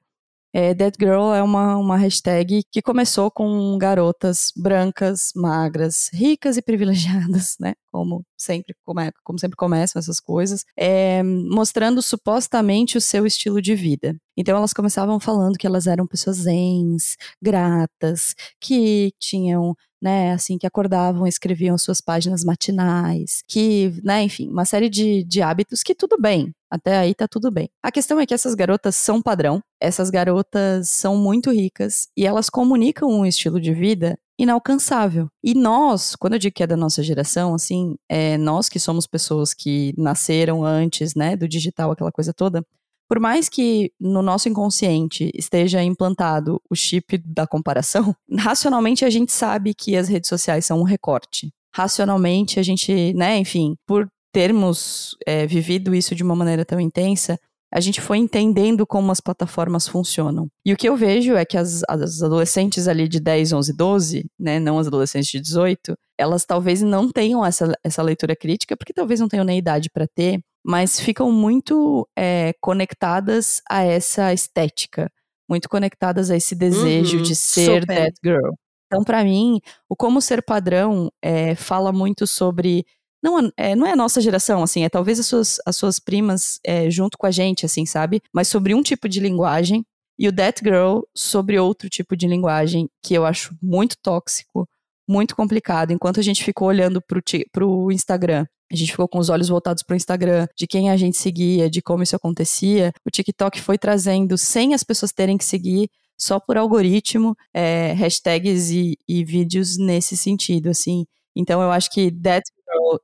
É, 0.54 0.74
Dead 0.74 0.94
Girl 1.00 1.34
é 1.34 1.44
uma, 1.44 1.78
uma 1.78 1.98
hashtag 1.98 2.64
que 2.72 2.82
começou 2.82 3.30
com 3.30 3.78
garotas 3.78 4.52
brancas, 4.56 5.32
magras, 5.36 6.10
ricas 6.12 6.58
e 6.58 6.62
privilegiadas, 6.62 7.56
né? 7.60 7.76
Como 7.92 8.24
sempre, 8.38 8.76
como, 8.86 9.00
é, 9.00 9.12
como 9.24 9.40
sempre 9.40 9.56
começam 9.56 10.00
essas 10.00 10.20
coisas, 10.20 10.64
é, 10.78 11.22
mostrando 11.24 12.02
supostamente 12.02 12.98
o 12.98 13.02
seu 13.02 13.26
estilo 13.26 13.62
de 13.62 13.76
vida. 13.76 14.16
Então 14.36 14.58
elas 14.58 14.74
começavam 14.74 15.20
falando 15.20 15.58
que 15.58 15.68
elas 15.68 15.86
eram 15.86 16.08
pessoas 16.08 16.38
zens, 16.38 17.16
gratas, 17.42 18.34
que 18.60 19.12
tinham 19.20 19.76
né, 20.02 20.32
assim, 20.32 20.58
que 20.58 20.66
acordavam 20.66 21.28
escreviam 21.28 21.78
suas 21.78 22.00
páginas 22.00 22.44
matinais, 22.44 23.44
que, 23.48 23.94
né, 24.04 24.24
enfim, 24.24 24.48
uma 24.50 24.66
série 24.66 24.90
de, 24.90 25.24
de 25.26 25.42
hábitos 25.42 25.84
que 25.84 25.94
tudo 25.94 26.18
bem, 26.20 26.54
até 26.70 26.98
aí 26.98 27.16
tá 27.16 27.28
tudo 27.28 27.50
bem. 27.50 27.70
A 27.84 27.92
questão 27.92 28.20
é 28.20 28.26
que 28.26 28.34
essas 28.34 28.56
garotas 28.56 28.96
são 28.96 29.22
padrão, 29.22 29.62
essas 29.82 30.10
garotas 30.10 30.90
são 30.90 31.18
muito 31.18 31.52
ricas 31.52 32.08
e 32.16 32.26
elas 32.26 32.50
comunicam 32.50 33.10
um 33.10 33.26
estilo 33.26 33.60
de 33.60 33.74
vida 33.74 34.18
inalcançável. 34.38 35.28
E 35.44 35.54
nós, 35.54 36.16
quando 36.16 36.34
eu 36.34 36.40
digo 36.40 36.56
que 36.56 36.64
é 36.64 36.68
da 36.68 36.78
nossa 36.78 37.04
geração, 37.04 37.54
assim, 37.54 37.96
é 38.08 38.38
nós 38.38 38.70
que 38.70 38.80
somos 38.80 39.06
pessoas 39.06 39.54
que 39.54 39.94
nasceram 39.98 40.64
antes, 40.64 41.14
né, 41.14 41.36
do 41.36 41.48
digital, 41.48 41.92
aquela 41.92 42.12
coisa 42.12 42.34
toda, 42.34 42.64
por 43.10 43.20
mais 43.20 43.50
que 43.50 43.92
no 44.00 44.22
nosso 44.22 44.48
inconsciente 44.48 45.32
esteja 45.34 45.84
implantado 45.84 46.62
o 46.70 46.76
chip 46.76 47.18
da 47.18 47.48
comparação, 47.48 48.16
racionalmente 48.38 49.04
a 49.04 49.10
gente 49.10 49.32
sabe 49.32 49.74
que 49.74 49.98
as 49.98 50.08
redes 50.08 50.30
sociais 50.30 50.66
são 50.66 50.80
um 50.80 50.84
recorte. 50.84 51.52
Racionalmente 51.76 52.60
a 52.60 52.64
gente, 52.64 53.14
né, 53.14 53.38
enfim, 53.38 53.76
por 53.86 54.08
termos 54.32 55.16
é, 55.26 55.46
vivido 55.46 55.94
isso 55.94 56.16
de 56.16 56.24
uma 56.24 56.36
maneira 56.36 56.66
tão 56.66 56.80
intensa, 56.80 57.40
a 57.72 57.80
gente 57.80 58.02
foi 58.02 58.18
entendendo 58.18 58.86
como 58.86 59.12
as 59.12 59.22
plataformas 59.22 59.88
funcionam. 59.88 60.48
E 60.66 60.74
o 60.74 60.78
que 60.78 60.90
eu 60.90 60.98
vejo 60.98 61.36
é 61.36 61.46
que 61.46 61.58
as, 61.58 61.82
as, 61.88 62.22
adolescentes 62.22 62.88
ali 62.88 63.08
de 63.08 63.20
10, 63.20 63.54
11, 63.54 63.74
12, 63.74 64.26
né, 64.40 64.60
não 64.60 64.80
as 64.80 64.88
adolescentes 64.88 65.30
de 65.30 65.40
18, 65.40 65.96
elas 66.18 66.46
talvez 66.46 66.82
não 66.82 67.12
tenham 67.12 67.46
essa, 67.46 67.72
essa 67.84 68.02
leitura 68.02 68.36
crítica, 68.36 68.76
porque 68.76 68.94
talvez 68.94 69.20
não 69.20 69.28
tenham 69.28 69.46
nem 69.46 69.60
idade 69.60 69.90
para 69.92 70.08
ter, 70.08 70.40
mas 70.66 71.00
ficam 71.00 71.32
muito 71.32 72.08
é, 72.18 72.54
conectadas 72.60 73.62
a 73.70 73.84
essa 73.84 74.34
estética, 74.34 75.10
muito 75.48 75.70
conectadas 75.70 76.32
a 76.32 76.36
esse 76.36 76.56
desejo 76.56 77.18
uhum, 77.18 77.24
de 77.24 77.36
ser 77.36 77.82
super. 77.82 77.96
that 77.96 78.14
girl. 78.24 78.52
Então, 78.88 79.04
para 79.04 79.24
mim, 79.24 79.60
o 79.88 79.96
como 79.96 80.20
ser 80.20 80.44
padrão 80.44 81.12
é, 81.22 81.54
fala 81.54 81.92
muito 81.92 82.26
sobre 82.26 82.84
não 83.22 83.52
é, 83.58 83.76
não 83.76 83.86
é 83.86 83.92
a 83.92 83.96
nossa 83.96 84.22
geração, 84.22 84.64
assim, 84.64 84.84
é 84.84 84.90
talvez 84.90 85.20
as 85.20 85.26
suas, 85.26 85.58
as 85.66 85.76
suas 85.76 86.00
primas 86.00 86.60
é, 86.66 86.90
junto 86.90 87.18
com 87.18 87.28
a 87.28 87.32
gente, 87.32 87.66
assim, 87.66 87.86
sabe? 87.86 88.22
Mas 88.34 88.48
sobre 88.48 88.74
um 88.74 88.82
tipo 88.82 89.10
de 89.10 89.20
linguagem 89.20 89.86
e 90.18 90.28
o 90.28 90.34
That 90.36 90.62
Girl 90.64 91.02
sobre 91.16 91.60
outro 91.60 91.90
tipo 91.90 92.16
de 92.16 92.28
linguagem 92.28 92.90
que 93.04 93.14
eu 93.14 93.26
acho 93.26 93.56
muito 93.62 93.96
tóxico, 94.02 94.68
muito 95.08 95.36
complicado. 95.36 95.92
Enquanto 95.92 96.20
a 96.20 96.24
gente 96.24 96.44
ficou 96.44 96.68
olhando 96.68 97.02
pro, 97.02 97.22
pro 97.52 97.92
Instagram 97.92 98.46
a 98.72 98.76
gente 98.76 98.92
ficou 98.92 99.08
com 99.08 99.18
os 99.18 99.30
olhos 99.30 99.50
voltados 99.50 99.82
para 99.82 99.96
o 99.96 99.98
Instagram, 99.98 100.48
de 100.56 100.68
quem 100.68 100.90
a 100.90 100.98
gente 100.98 101.18
seguia, 101.18 101.70
de 101.70 101.82
como 101.82 102.04
isso 102.04 102.16
acontecia. 102.16 102.94
O 103.06 103.10
TikTok 103.10 103.60
foi 103.62 103.78
trazendo, 103.78 104.38
sem 104.38 104.74
as 104.74 104.84
pessoas 104.84 105.12
terem 105.12 105.38
que 105.38 105.46
seguir, 105.46 105.90
só 106.18 106.40
por 106.40 106.58
algoritmo, 106.58 107.36
é, 107.54 107.94
hashtags 107.94 108.70
e, 108.70 108.98
e, 109.08 109.24
vídeos 109.24 109.78
nesse 109.78 110.16
sentido, 110.16 110.70
assim. 110.70 111.06
Então 111.36 111.62
eu 111.62 111.72
acho 111.72 111.90
que 111.90 112.12
That 112.12 112.44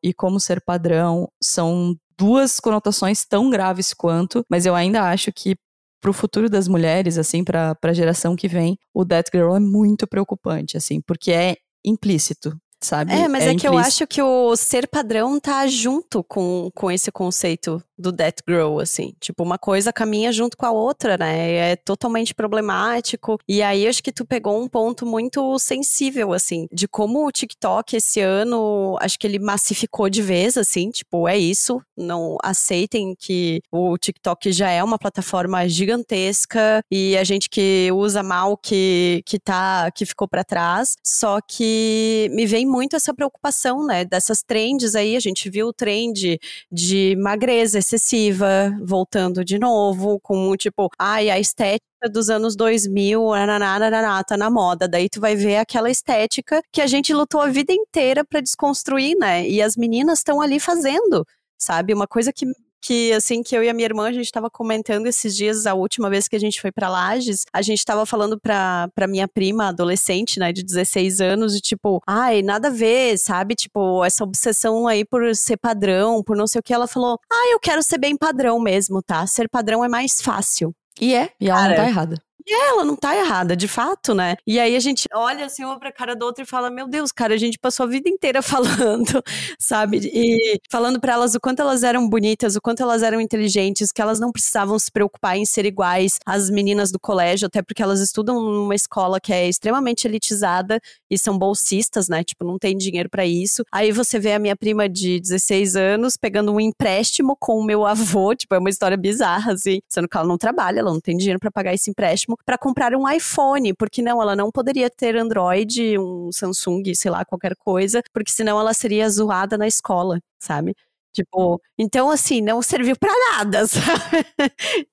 E 0.03 0.13
Como 0.13 0.39
Ser 0.39 0.61
Padrão 0.61 1.29
são 1.41 1.95
duas 2.17 2.59
conotações 2.59 3.25
tão 3.25 3.49
graves 3.49 3.93
quanto, 3.93 4.43
mas 4.49 4.65
eu 4.65 4.73
ainda 4.75 5.03
acho 5.03 5.31
que 5.33 5.55
para 6.01 6.11
o 6.11 6.13
futuro 6.13 6.49
das 6.49 6.67
mulheres, 6.67 7.17
assim, 7.17 7.43
para 7.43 7.77
a 7.81 7.93
geração 7.93 8.35
que 8.35 8.47
vem, 8.47 8.77
o 8.93 9.05
That 9.05 9.29
Girl 9.33 9.55
é 9.55 9.59
muito 9.59 10.07
preocupante, 10.07 10.77
assim, 10.77 11.01
porque 11.01 11.31
é 11.31 11.55
implícito 11.83 12.55
sabe? 12.85 13.13
É, 13.13 13.27
mas 13.27 13.43
é, 13.43 13.51
é 13.51 13.55
que 13.55 13.67
eu 13.67 13.77
acho 13.77 14.07
que 14.07 14.21
o 14.21 14.55
ser 14.55 14.87
padrão 14.87 15.39
tá 15.39 15.65
junto 15.67 16.23
com, 16.23 16.69
com 16.73 16.91
esse 16.91 17.11
conceito 17.11 17.83
do 17.97 18.11
That 18.11 18.43
Girl, 18.47 18.79
assim. 18.79 19.13
Tipo, 19.19 19.43
uma 19.43 19.57
coisa 19.57 19.91
caminha 19.91 20.31
junto 20.31 20.57
com 20.57 20.65
a 20.65 20.71
outra, 20.71 21.17
né? 21.17 21.71
É 21.71 21.75
totalmente 21.75 22.33
problemático. 22.33 23.39
E 23.47 23.61
aí, 23.61 23.87
acho 23.87 24.03
que 24.03 24.11
tu 24.11 24.25
pegou 24.25 24.61
um 24.61 24.67
ponto 24.67 25.05
muito 25.05 25.57
sensível, 25.59 26.33
assim, 26.33 26.67
de 26.71 26.87
como 26.87 27.25
o 27.25 27.31
TikTok 27.31 27.95
esse 27.95 28.19
ano, 28.19 28.97
acho 28.99 29.17
que 29.17 29.25
ele 29.25 29.39
massificou 29.39 30.09
de 30.09 30.21
vez, 30.21 30.57
assim, 30.57 30.89
tipo, 30.89 31.27
é 31.27 31.37
isso. 31.37 31.81
Não 31.97 32.37
aceitem 32.43 33.15
que 33.17 33.61
o 33.71 33.97
TikTok 33.97 34.51
já 34.51 34.69
é 34.69 34.83
uma 34.83 34.99
plataforma 34.99 35.67
gigantesca 35.67 36.83
e 36.91 37.17
a 37.17 37.23
gente 37.23 37.49
que 37.49 37.89
usa 37.93 38.21
mal 38.21 38.57
que, 38.57 39.21
que 39.25 39.39
tá, 39.39 39.89
que 39.91 40.05
ficou 40.05 40.27
para 40.27 40.43
trás. 40.43 40.95
Só 41.03 41.39
que 41.41 42.29
me 42.33 42.45
vem 42.45 42.65
muito 42.75 42.95
essa 42.95 43.13
preocupação, 43.13 43.85
né, 43.85 44.03
dessas 44.03 44.43
trends 44.43 44.95
aí. 44.95 45.15
A 45.15 45.19
gente 45.19 45.49
viu 45.49 45.67
o 45.67 45.73
trend 45.73 46.37
de 46.71 47.15
magreza 47.17 47.79
excessiva 47.79 48.75
voltando 48.83 49.43
de 49.45 49.57
novo, 49.57 50.19
com 50.19 50.55
tipo, 50.57 50.89
ai, 50.99 51.29
a 51.29 51.39
estética 51.39 52.09
dos 52.11 52.29
anos 52.29 52.55
2000, 52.55 53.31
nananá, 53.31 54.23
tá 54.23 54.35
na 54.35 54.49
moda. 54.49 54.87
Daí 54.87 55.07
tu 55.09 55.21
vai 55.21 55.35
ver 55.35 55.57
aquela 55.57 55.89
estética 55.89 56.61
que 56.71 56.81
a 56.81 56.87
gente 56.87 57.13
lutou 57.13 57.39
a 57.41 57.47
vida 57.47 57.71
inteira 57.73 58.25
para 58.25 58.41
desconstruir, 58.41 59.17
né? 59.17 59.47
E 59.47 59.61
as 59.61 59.77
meninas 59.77 60.19
estão 60.19 60.41
ali 60.41 60.59
fazendo, 60.59 61.25
sabe? 61.57 61.93
Uma 61.93 62.07
coisa 62.07 62.33
que 62.33 62.45
que 62.85 63.11
assim 63.13 63.41
que 63.41 63.57
eu 63.57 63.63
e 63.63 63.69
a 63.69 63.73
minha 63.73 63.87
irmã 63.87 64.07
a 64.07 64.13
gente 64.13 64.25
estava 64.25 64.47
comentando 64.47 65.07
esses 65.07 65.35
dias 65.35 65.65
a 65.65 65.73
última 65.73 66.07
vez 66.07 66.27
que 66.27 66.35
a 66.35 66.39
gente 66.39 66.61
foi 66.61 66.71
para 66.71 66.87
Lages, 66.87 67.43
a 67.51 67.61
gente 67.63 67.79
estava 67.79 68.05
falando 68.05 68.39
para 68.39 69.07
minha 69.07 69.27
prima 69.27 69.69
adolescente, 69.69 70.39
né, 70.39 70.53
de 70.53 70.63
16 70.63 71.19
anos, 71.19 71.55
de 71.55 71.61
tipo, 71.61 71.99
ai, 72.05 72.43
nada 72.43 72.67
a 72.67 72.71
ver, 72.71 73.17
sabe? 73.17 73.55
Tipo, 73.55 74.05
essa 74.05 74.23
obsessão 74.23 74.87
aí 74.87 75.03
por 75.03 75.35
ser 75.35 75.57
padrão, 75.57 76.21
por 76.23 76.37
não 76.37 76.45
sei 76.45 76.59
o 76.59 76.63
que, 76.63 76.73
ela 76.73 76.87
falou: 76.87 77.19
"Ah, 77.31 77.51
eu 77.51 77.59
quero 77.59 77.81
ser 77.81 77.97
bem 77.97 78.15
padrão 78.15 78.59
mesmo, 78.59 79.01
tá? 79.01 79.25
Ser 79.25 79.49
padrão 79.49 79.83
é 79.83 79.87
mais 79.87 80.21
fácil". 80.21 80.71
E 81.01 81.15
é, 81.15 81.31
e 81.41 81.49
ela 81.49 81.61
Cara, 81.61 81.69
não 81.69 81.75
tá 81.75 81.89
errada. 81.89 82.21
E 82.47 82.53
ela 82.53 82.85
não 82.85 82.95
tá 82.95 83.15
errada, 83.15 83.55
de 83.55 83.67
fato, 83.67 84.13
né? 84.13 84.35
E 84.45 84.59
aí 84.59 84.75
a 84.75 84.79
gente 84.79 85.05
olha 85.11 85.47
assim 85.47 85.65
uma 85.65 85.79
pra 85.79 85.91
cara 85.91 86.15
do 86.15 86.23
outro 86.25 86.43
e 86.43 86.45
fala: 86.45 86.69
Meu 86.69 86.87
Deus, 86.87 87.11
cara, 87.11 87.33
a 87.33 87.37
gente 87.37 87.57
passou 87.57 87.85
a 87.85 87.89
vida 87.89 88.07
inteira 88.07 88.41
falando, 88.43 89.23
sabe? 89.57 89.99
E 90.13 90.59
falando 90.69 90.99
para 90.99 91.13
elas 91.13 91.33
o 91.33 91.39
quanto 91.39 91.61
elas 91.61 91.81
eram 91.81 92.07
bonitas, 92.07 92.55
o 92.55 92.61
quanto 92.61 92.83
elas 92.83 93.01
eram 93.01 93.19
inteligentes, 93.19 93.91
que 93.91 93.99
elas 93.99 94.19
não 94.19 94.31
precisavam 94.31 94.77
se 94.77 94.91
preocupar 94.91 95.37
em 95.37 95.45
ser 95.45 95.65
iguais 95.65 96.19
às 96.23 96.51
meninas 96.51 96.91
do 96.91 96.99
colégio, 96.99 97.47
até 97.47 97.63
porque 97.63 97.81
elas 97.81 97.99
estudam 97.99 98.39
numa 98.39 98.75
escola 98.75 99.19
que 99.19 99.33
é 99.33 99.49
extremamente 99.49 100.07
elitizada 100.07 100.79
e 101.09 101.17
são 101.17 101.39
bolsistas, 101.39 102.07
né? 102.07 102.23
Tipo, 102.23 102.45
não 102.45 102.59
tem 102.59 102.77
dinheiro 102.77 103.09
para 103.09 103.25
isso. 103.25 103.63
Aí 103.71 103.91
você 103.91 104.19
vê 104.19 104.33
a 104.33 104.39
minha 104.39 104.55
prima 104.55 104.87
de 104.87 105.19
16 105.19 105.75
anos 105.75 106.15
pegando 106.15 106.53
um 106.53 106.59
empréstimo 106.59 107.35
com 107.39 107.57
o 107.57 107.65
meu 107.65 107.85
avô, 107.87 108.35
tipo, 108.35 108.53
é 108.53 108.59
uma 108.59 108.69
história 108.69 108.97
bizarra, 108.97 109.53
assim, 109.53 109.79
sendo 109.89 110.07
que 110.07 110.15
ela 110.15 110.27
não 110.27 110.37
trabalha, 110.37 110.79
ela 110.79 110.91
não 110.91 111.01
tem 111.01 111.17
dinheiro 111.17 111.39
para 111.39 111.49
pagar 111.49 111.73
esse 111.73 111.89
empréstimo 111.89 112.34
para 112.45 112.57
comprar 112.57 112.95
um 112.95 113.09
iPhone, 113.09 113.73
porque 113.73 114.01
não, 114.01 114.21
ela 114.21 114.35
não 114.35 114.51
poderia 114.51 114.89
ter 114.89 115.15
Android, 115.15 115.97
um 115.97 116.31
Samsung, 116.31 116.83
sei 116.95 117.11
lá, 117.11 117.23
qualquer 117.25 117.55
coisa, 117.55 118.01
porque 118.13 118.31
senão 118.31 118.59
ela 118.59 118.73
seria 118.73 119.09
zoada 119.09 119.57
na 119.57 119.67
escola, 119.67 120.19
sabe? 120.39 120.75
Tipo, 121.15 121.61
então 121.77 122.09
assim, 122.09 122.41
não 122.41 122.61
serviu 122.61 122.93
para 122.99 123.13
nada, 123.31 123.65
sabe? 123.67 124.25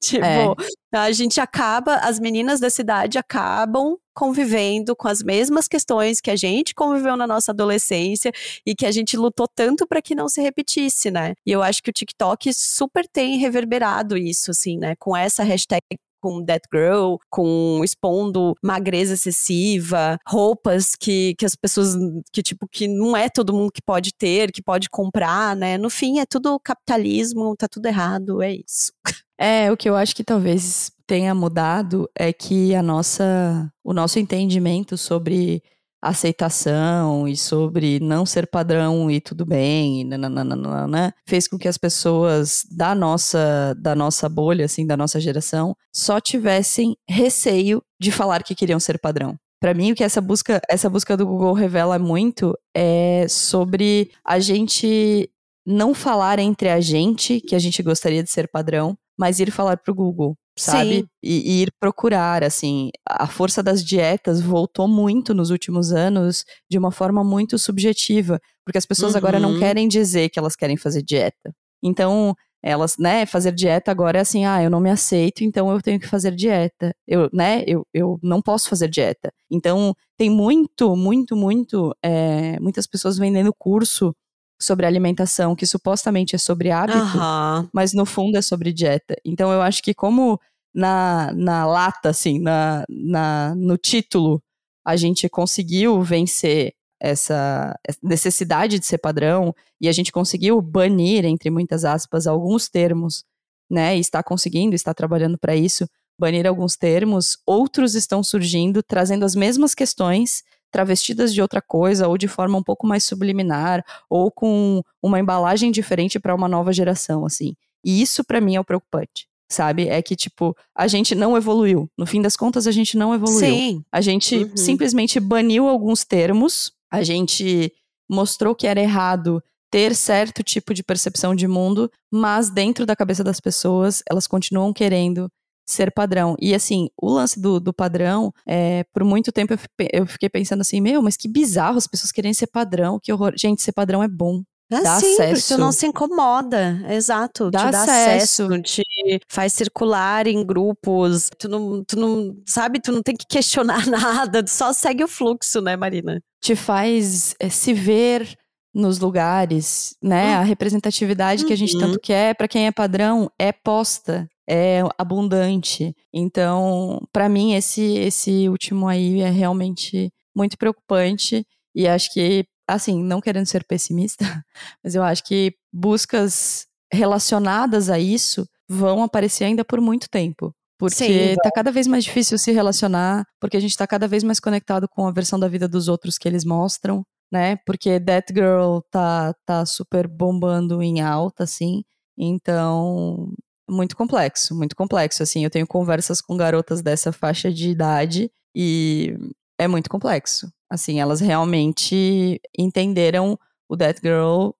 tipo, 0.00 0.24
é. 0.24 0.96
a 0.96 1.10
gente 1.10 1.40
acaba, 1.40 1.96
as 1.96 2.20
meninas 2.20 2.60
da 2.60 2.70
cidade 2.70 3.18
acabam 3.18 3.96
convivendo 4.14 4.94
com 4.94 5.08
as 5.08 5.20
mesmas 5.20 5.66
questões 5.66 6.20
que 6.20 6.30
a 6.30 6.36
gente 6.36 6.74
conviveu 6.76 7.16
na 7.16 7.26
nossa 7.26 7.50
adolescência 7.50 8.30
e 8.64 8.72
que 8.72 8.86
a 8.86 8.92
gente 8.92 9.16
lutou 9.16 9.48
tanto 9.52 9.84
para 9.84 10.00
que 10.00 10.14
não 10.14 10.28
se 10.28 10.40
repetisse, 10.40 11.10
né? 11.10 11.34
E 11.44 11.50
eu 11.50 11.60
acho 11.60 11.82
que 11.82 11.90
o 11.90 11.92
TikTok 11.92 12.54
super 12.54 13.04
tem 13.08 13.38
reverberado 13.38 14.16
isso, 14.16 14.52
assim, 14.52 14.78
né? 14.78 14.94
Com 15.00 15.16
essa 15.16 15.42
hashtag 15.42 15.80
com 16.22 16.42
That 16.44 16.66
Girl, 16.72 17.16
com 17.28 17.80
expondo 17.84 18.54
magreza 18.62 19.14
excessiva, 19.14 20.18
roupas 20.26 20.94
que, 20.94 21.34
que 21.36 21.44
as 21.44 21.56
pessoas, 21.56 21.96
que 22.32 22.42
tipo, 22.42 22.68
que 22.68 22.86
não 22.86 23.16
é 23.16 23.28
todo 23.28 23.52
mundo 23.52 23.72
que 23.72 23.82
pode 23.82 24.14
ter, 24.14 24.52
que 24.52 24.62
pode 24.62 24.88
comprar, 24.88 25.56
né? 25.56 25.76
No 25.76 25.90
fim, 25.90 26.20
é 26.20 26.24
tudo 26.24 26.60
capitalismo, 26.60 27.56
tá 27.56 27.66
tudo 27.68 27.86
errado, 27.86 28.40
é 28.40 28.54
isso. 28.54 28.92
É, 29.36 29.72
o 29.72 29.76
que 29.76 29.90
eu 29.90 29.96
acho 29.96 30.14
que 30.14 30.22
talvez 30.22 30.92
tenha 31.04 31.34
mudado 31.34 32.08
é 32.16 32.32
que 32.32 32.74
a 32.76 32.82
nossa, 32.82 33.68
o 33.82 33.92
nosso 33.92 34.20
entendimento 34.20 34.96
sobre 34.96 35.60
aceitação 36.02 37.28
e 37.28 37.36
sobre 37.36 38.00
não 38.00 38.26
ser 38.26 38.48
padrão 38.48 39.08
e 39.10 39.20
tudo 39.20 39.46
bem, 39.46 40.00
e 40.00 40.04
nananana, 40.04 41.14
fez 41.26 41.46
com 41.46 41.56
que 41.56 41.68
as 41.68 41.78
pessoas 41.78 42.66
da 42.70 42.94
nossa 42.94 43.74
da 43.78 43.94
nossa 43.94 44.28
bolha, 44.28 44.64
assim, 44.64 44.84
da 44.86 44.96
nossa 44.96 45.20
geração, 45.20 45.76
só 45.94 46.20
tivessem 46.20 46.96
receio 47.08 47.80
de 48.00 48.10
falar 48.10 48.42
que 48.42 48.54
queriam 48.54 48.80
ser 48.80 48.98
padrão. 48.98 49.36
Para 49.60 49.74
mim, 49.74 49.92
o 49.92 49.94
que 49.94 50.02
essa 50.02 50.20
busca, 50.20 50.60
essa 50.68 50.90
busca 50.90 51.16
do 51.16 51.24
Google 51.24 51.52
revela 51.52 51.96
muito 51.96 52.52
é 52.76 53.26
sobre 53.28 54.10
a 54.26 54.40
gente 54.40 55.30
não 55.64 55.94
falar 55.94 56.40
entre 56.40 56.68
a 56.68 56.80
gente 56.80 57.40
que 57.40 57.54
a 57.54 57.58
gente 57.60 57.80
gostaria 57.80 58.24
de 58.24 58.30
ser 58.30 58.48
padrão, 58.48 58.98
mas 59.16 59.38
ir 59.38 59.52
falar 59.52 59.76
pro 59.76 59.94
Google. 59.94 60.36
Sabe? 60.58 61.06
E, 61.22 61.60
e, 61.60 61.62
ir 61.62 61.72
procurar, 61.80 62.44
assim. 62.44 62.90
A 63.08 63.26
força 63.26 63.62
das 63.62 63.84
dietas 63.84 64.40
voltou 64.40 64.86
muito 64.86 65.34
nos 65.34 65.50
últimos 65.50 65.92
anos 65.92 66.44
de 66.70 66.78
uma 66.78 66.90
forma 66.90 67.24
muito 67.24 67.58
subjetiva, 67.58 68.40
porque 68.64 68.78
as 68.78 68.86
pessoas 68.86 69.12
uhum. 69.12 69.18
agora 69.18 69.40
não 69.40 69.52
uhum. 69.52 69.58
querem 69.58 69.88
dizer 69.88 70.28
que 70.28 70.38
elas 70.38 70.56
querem 70.56 70.76
fazer 70.76 71.02
dieta. 71.02 71.54
Então, 71.82 72.34
elas, 72.62 72.96
né, 72.96 73.26
fazer 73.26 73.52
dieta 73.52 73.90
agora 73.90 74.18
é 74.18 74.20
assim, 74.20 74.44
ah, 74.44 74.62
eu 74.62 74.70
não 74.70 74.80
me 74.80 74.90
aceito, 74.90 75.42
então 75.42 75.70
eu 75.70 75.82
tenho 75.82 75.98
que 75.98 76.06
fazer 76.06 76.32
dieta. 76.32 76.94
Eu, 77.08 77.28
né, 77.32 77.64
eu, 77.66 77.84
eu 77.92 78.20
não 78.22 78.40
posso 78.40 78.68
fazer 78.68 78.88
dieta. 78.88 79.32
Então, 79.50 79.94
tem 80.16 80.30
muito, 80.30 80.94
muito, 80.94 81.34
muito, 81.34 81.92
é, 82.02 82.60
muitas 82.60 82.86
pessoas 82.86 83.18
vendendo 83.18 83.52
curso 83.52 84.14
sobre 84.62 84.86
alimentação, 84.86 85.56
que 85.56 85.66
supostamente 85.66 86.34
é 86.36 86.38
sobre 86.38 86.70
hábito, 86.70 86.98
uhum. 86.98 87.68
mas 87.72 87.92
no 87.92 88.06
fundo 88.06 88.36
é 88.36 88.42
sobre 88.42 88.72
dieta. 88.72 89.16
Então, 89.24 89.52
eu 89.52 89.60
acho 89.60 89.82
que 89.82 89.92
como 89.92 90.38
na, 90.74 91.32
na 91.34 91.66
lata, 91.66 92.10
assim, 92.10 92.38
na, 92.38 92.84
na, 92.88 93.54
no 93.56 93.76
título, 93.76 94.42
a 94.84 94.96
gente 94.96 95.28
conseguiu 95.28 96.02
vencer 96.02 96.74
essa 97.00 97.76
necessidade 98.00 98.78
de 98.78 98.86
ser 98.86 98.98
padrão 98.98 99.52
e 99.80 99.88
a 99.88 99.92
gente 99.92 100.12
conseguiu 100.12 100.62
banir, 100.62 101.24
entre 101.24 101.50
muitas 101.50 101.84
aspas, 101.84 102.28
alguns 102.28 102.68
termos, 102.68 103.24
né? 103.68 103.96
E 103.96 104.00
está 104.00 104.22
conseguindo, 104.22 104.76
está 104.76 104.94
trabalhando 104.94 105.36
para 105.36 105.56
isso, 105.56 105.84
banir 106.18 106.46
alguns 106.46 106.76
termos, 106.76 107.38
outros 107.44 107.96
estão 107.96 108.22
surgindo, 108.22 108.82
trazendo 108.82 109.24
as 109.24 109.34
mesmas 109.34 109.74
questões, 109.74 110.44
travestidas 110.72 111.32
de 111.32 111.40
outra 111.40 111.62
coisa, 111.62 112.08
ou 112.08 112.18
de 112.18 112.26
forma 112.26 112.58
um 112.58 112.62
pouco 112.62 112.86
mais 112.86 113.04
subliminar, 113.04 113.84
ou 114.10 114.30
com 114.30 114.82
uma 115.02 115.20
embalagem 115.20 115.70
diferente 115.70 116.18
para 116.18 116.34
uma 116.34 116.48
nova 116.48 116.72
geração, 116.72 117.24
assim. 117.24 117.54
E 117.84 118.02
isso 118.02 118.24
para 118.24 118.40
mim 118.40 118.56
é 118.56 118.60
o 118.60 118.64
preocupante 118.64 119.26
sabe? 119.50 119.86
É 119.86 120.00
que, 120.00 120.16
tipo, 120.16 120.56
a 120.74 120.88
gente 120.88 121.14
não 121.14 121.36
evoluiu. 121.36 121.86
No 121.98 122.06
fim 122.06 122.22
das 122.22 122.36
contas, 122.36 122.66
a 122.66 122.70
gente 122.70 122.96
não 122.96 123.14
evoluiu. 123.14 123.38
Sim. 123.38 123.84
A 123.92 124.00
gente 124.00 124.34
uhum. 124.34 124.56
simplesmente 124.56 125.20
baniu 125.20 125.68
alguns 125.68 126.04
termos 126.04 126.72
a 126.92 127.02
gente 127.02 127.72
mostrou 128.08 128.54
que 128.54 128.66
era 128.66 128.78
errado 128.78 129.42
ter 129.70 129.96
certo 129.96 130.42
tipo 130.42 130.74
de 130.74 130.82
percepção 130.82 131.34
de 131.34 131.48
mundo, 131.48 131.90
mas 132.12 132.50
dentro 132.50 132.84
da 132.84 132.94
cabeça 132.94 133.24
das 133.24 133.40
pessoas, 133.40 134.02
elas 134.08 134.26
continuam 134.26 134.70
querendo 134.74 135.30
ser 135.66 135.92
padrão. 135.92 136.36
E 136.40 136.54
assim, 136.54 136.88
o 137.00 137.10
lance 137.10 137.40
do, 137.40 137.60
do 137.60 137.72
padrão, 137.72 138.32
é, 138.46 138.84
por 138.92 139.04
muito 139.04 139.32
tempo 139.32 139.52
eu, 139.52 139.58
eu 139.92 140.06
fiquei 140.06 140.28
pensando 140.28 140.60
assim, 140.60 140.80
meu, 140.80 141.02
mas 141.02 141.16
que 141.16 141.28
bizarro 141.28 141.78
as 141.78 141.86
pessoas 141.86 142.12
querem 142.12 142.32
ser 142.32 142.46
padrão, 142.46 142.98
que 143.02 143.12
horror. 143.12 143.32
Gente, 143.36 143.62
ser 143.62 143.72
padrão 143.72 144.02
é 144.02 144.08
bom. 144.08 144.42
É 144.70 144.82
dá 144.82 144.98
sim, 144.98 145.14
acesso. 145.14 145.54
tu 145.54 145.60
não 145.60 145.70
se 145.70 145.86
incomoda. 145.86 146.82
Exato. 146.88 147.50
Dá, 147.50 147.66
te 147.66 147.72
dá 147.72 147.82
acesso. 147.82 148.44
acesso. 148.44 148.62
te 148.62 148.82
faz 149.28 149.52
circular 149.52 150.26
em 150.26 150.44
grupos. 150.44 151.28
Tu 151.38 151.48
não, 151.48 151.84
tu 151.84 151.98
não, 151.98 152.36
sabe, 152.46 152.80
tu 152.80 152.90
não 152.90 153.02
tem 153.02 153.14
que 153.14 153.26
questionar 153.26 153.84
nada, 153.86 154.42
tu 154.42 154.50
só 154.50 154.72
segue 154.72 155.04
o 155.04 155.08
fluxo, 155.08 155.60
né, 155.60 155.76
Marina? 155.76 156.20
Te 156.40 156.56
faz 156.56 157.34
é, 157.38 157.48
se 157.48 157.72
ver 157.74 158.36
nos 158.74 158.98
lugares, 158.98 159.94
né? 160.02 160.36
Hum. 160.36 160.40
A 160.40 160.42
representatividade 160.42 161.42
uhum. 161.42 161.48
que 161.48 161.52
a 161.52 161.56
gente 161.56 161.78
tanto 161.78 161.94
uhum. 161.94 162.00
quer, 162.02 162.34
para 162.34 162.48
quem 162.48 162.66
é 162.66 162.72
padrão, 162.72 163.30
é 163.38 163.52
posta, 163.52 164.28
é 164.48 164.82
abundante. 164.98 165.94
Então, 166.12 167.00
para 167.12 167.28
mim 167.28 167.54
esse 167.54 167.98
esse 167.98 168.48
último 168.48 168.88
aí 168.88 169.20
é 169.20 169.30
realmente 169.30 170.10
muito 170.34 170.56
preocupante 170.56 171.46
e 171.74 171.86
acho 171.86 172.12
que 172.12 172.44
assim, 172.66 173.02
não 173.02 173.20
querendo 173.20 173.46
ser 173.46 173.64
pessimista, 173.64 174.24
mas 174.82 174.94
eu 174.94 175.02
acho 175.02 175.24
que 175.24 175.52
buscas 175.72 176.66
relacionadas 176.92 177.90
a 177.90 177.98
isso 177.98 178.46
vão 178.68 179.02
aparecer 179.02 179.44
ainda 179.44 179.64
por 179.64 179.80
muito 179.80 180.08
tempo. 180.08 180.54
Porque 180.78 180.94
Sim, 180.96 181.36
tá 181.42 181.50
cada 181.54 181.70
vez 181.70 181.86
mais 181.86 182.02
difícil 182.02 182.36
se 182.36 182.50
relacionar, 182.50 183.24
porque 183.40 183.56
a 183.56 183.60
gente 183.60 183.76
tá 183.76 183.86
cada 183.86 184.08
vez 184.08 184.24
mais 184.24 184.40
conectado 184.40 184.88
com 184.88 185.06
a 185.06 185.12
versão 185.12 185.38
da 185.38 185.46
vida 185.46 185.68
dos 185.68 185.86
outros 185.86 186.18
que 186.18 186.26
eles 186.26 186.44
mostram, 186.44 187.04
né? 187.32 187.56
Porque 187.64 187.98
That 187.98 188.32
Girl 188.32 188.80
tá, 188.90 189.34
tá 189.46 189.64
super 189.64 190.06
bombando 190.06 190.82
em 190.82 191.00
alta, 191.00 191.44
assim. 191.44 191.82
Então, 192.16 193.32
muito 193.68 193.96
complexo, 193.96 194.54
muito 194.54 194.76
complexo. 194.76 195.22
Assim, 195.22 195.42
eu 195.42 195.50
tenho 195.50 195.66
conversas 195.66 196.20
com 196.20 196.36
garotas 196.36 196.82
dessa 196.82 197.10
faixa 197.10 197.50
de 197.50 197.70
idade 197.70 198.30
e 198.54 199.16
é 199.58 199.66
muito 199.66 199.88
complexo. 199.88 200.52
Assim, 200.70 201.00
elas 201.00 201.20
realmente 201.20 202.38
entenderam 202.56 203.38
o 203.68 203.76
Death 203.76 204.00
Girl 204.02 204.50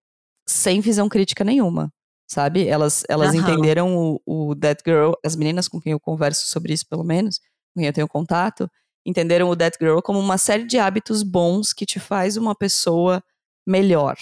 sem 0.49 0.81
visão 0.81 1.09
crítica 1.09 1.45
nenhuma, 1.45 1.93
sabe? 2.27 2.67
Elas, 2.67 3.05
elas 3.09 3.35
entenderam 3.35 3.97
o, 3.97 4.51
o 4.51 4.55
Death 4.55 4.81
Girl, 4.87 5.13
as 5.25 5.37
meninas 5.37 5.69
com 5.69 5.81
quem 5.81 5.93
eu 5.93 6.01
converso 6.01 6.49
sobre 6.49 6.73
isso, 6.73 6.87
pelo 6.89 7.05
menos, 7.05 7.39
com 7.39 7.81
quem 7.81 7.87
eu 7.87 7.93
tenho 7.93 8.09
contato, 8.09 8.69
entenderam 9.05 9.49
o 9.49 9.57
Death 9.57 9.77
Girl 9.81 10.01
como 10.01 10.19
uma 10.19 10.39
série 10.39 10.65
de 10.65 10.79
hábitos 10.79 11.23
bons 11.23 11.73
que 11.73 11.87
te 11.87 11.99
faz 11.99 12.37
uma 12.37 12.55
pessoa 12.55 13.23
melhor. 13.67 14.17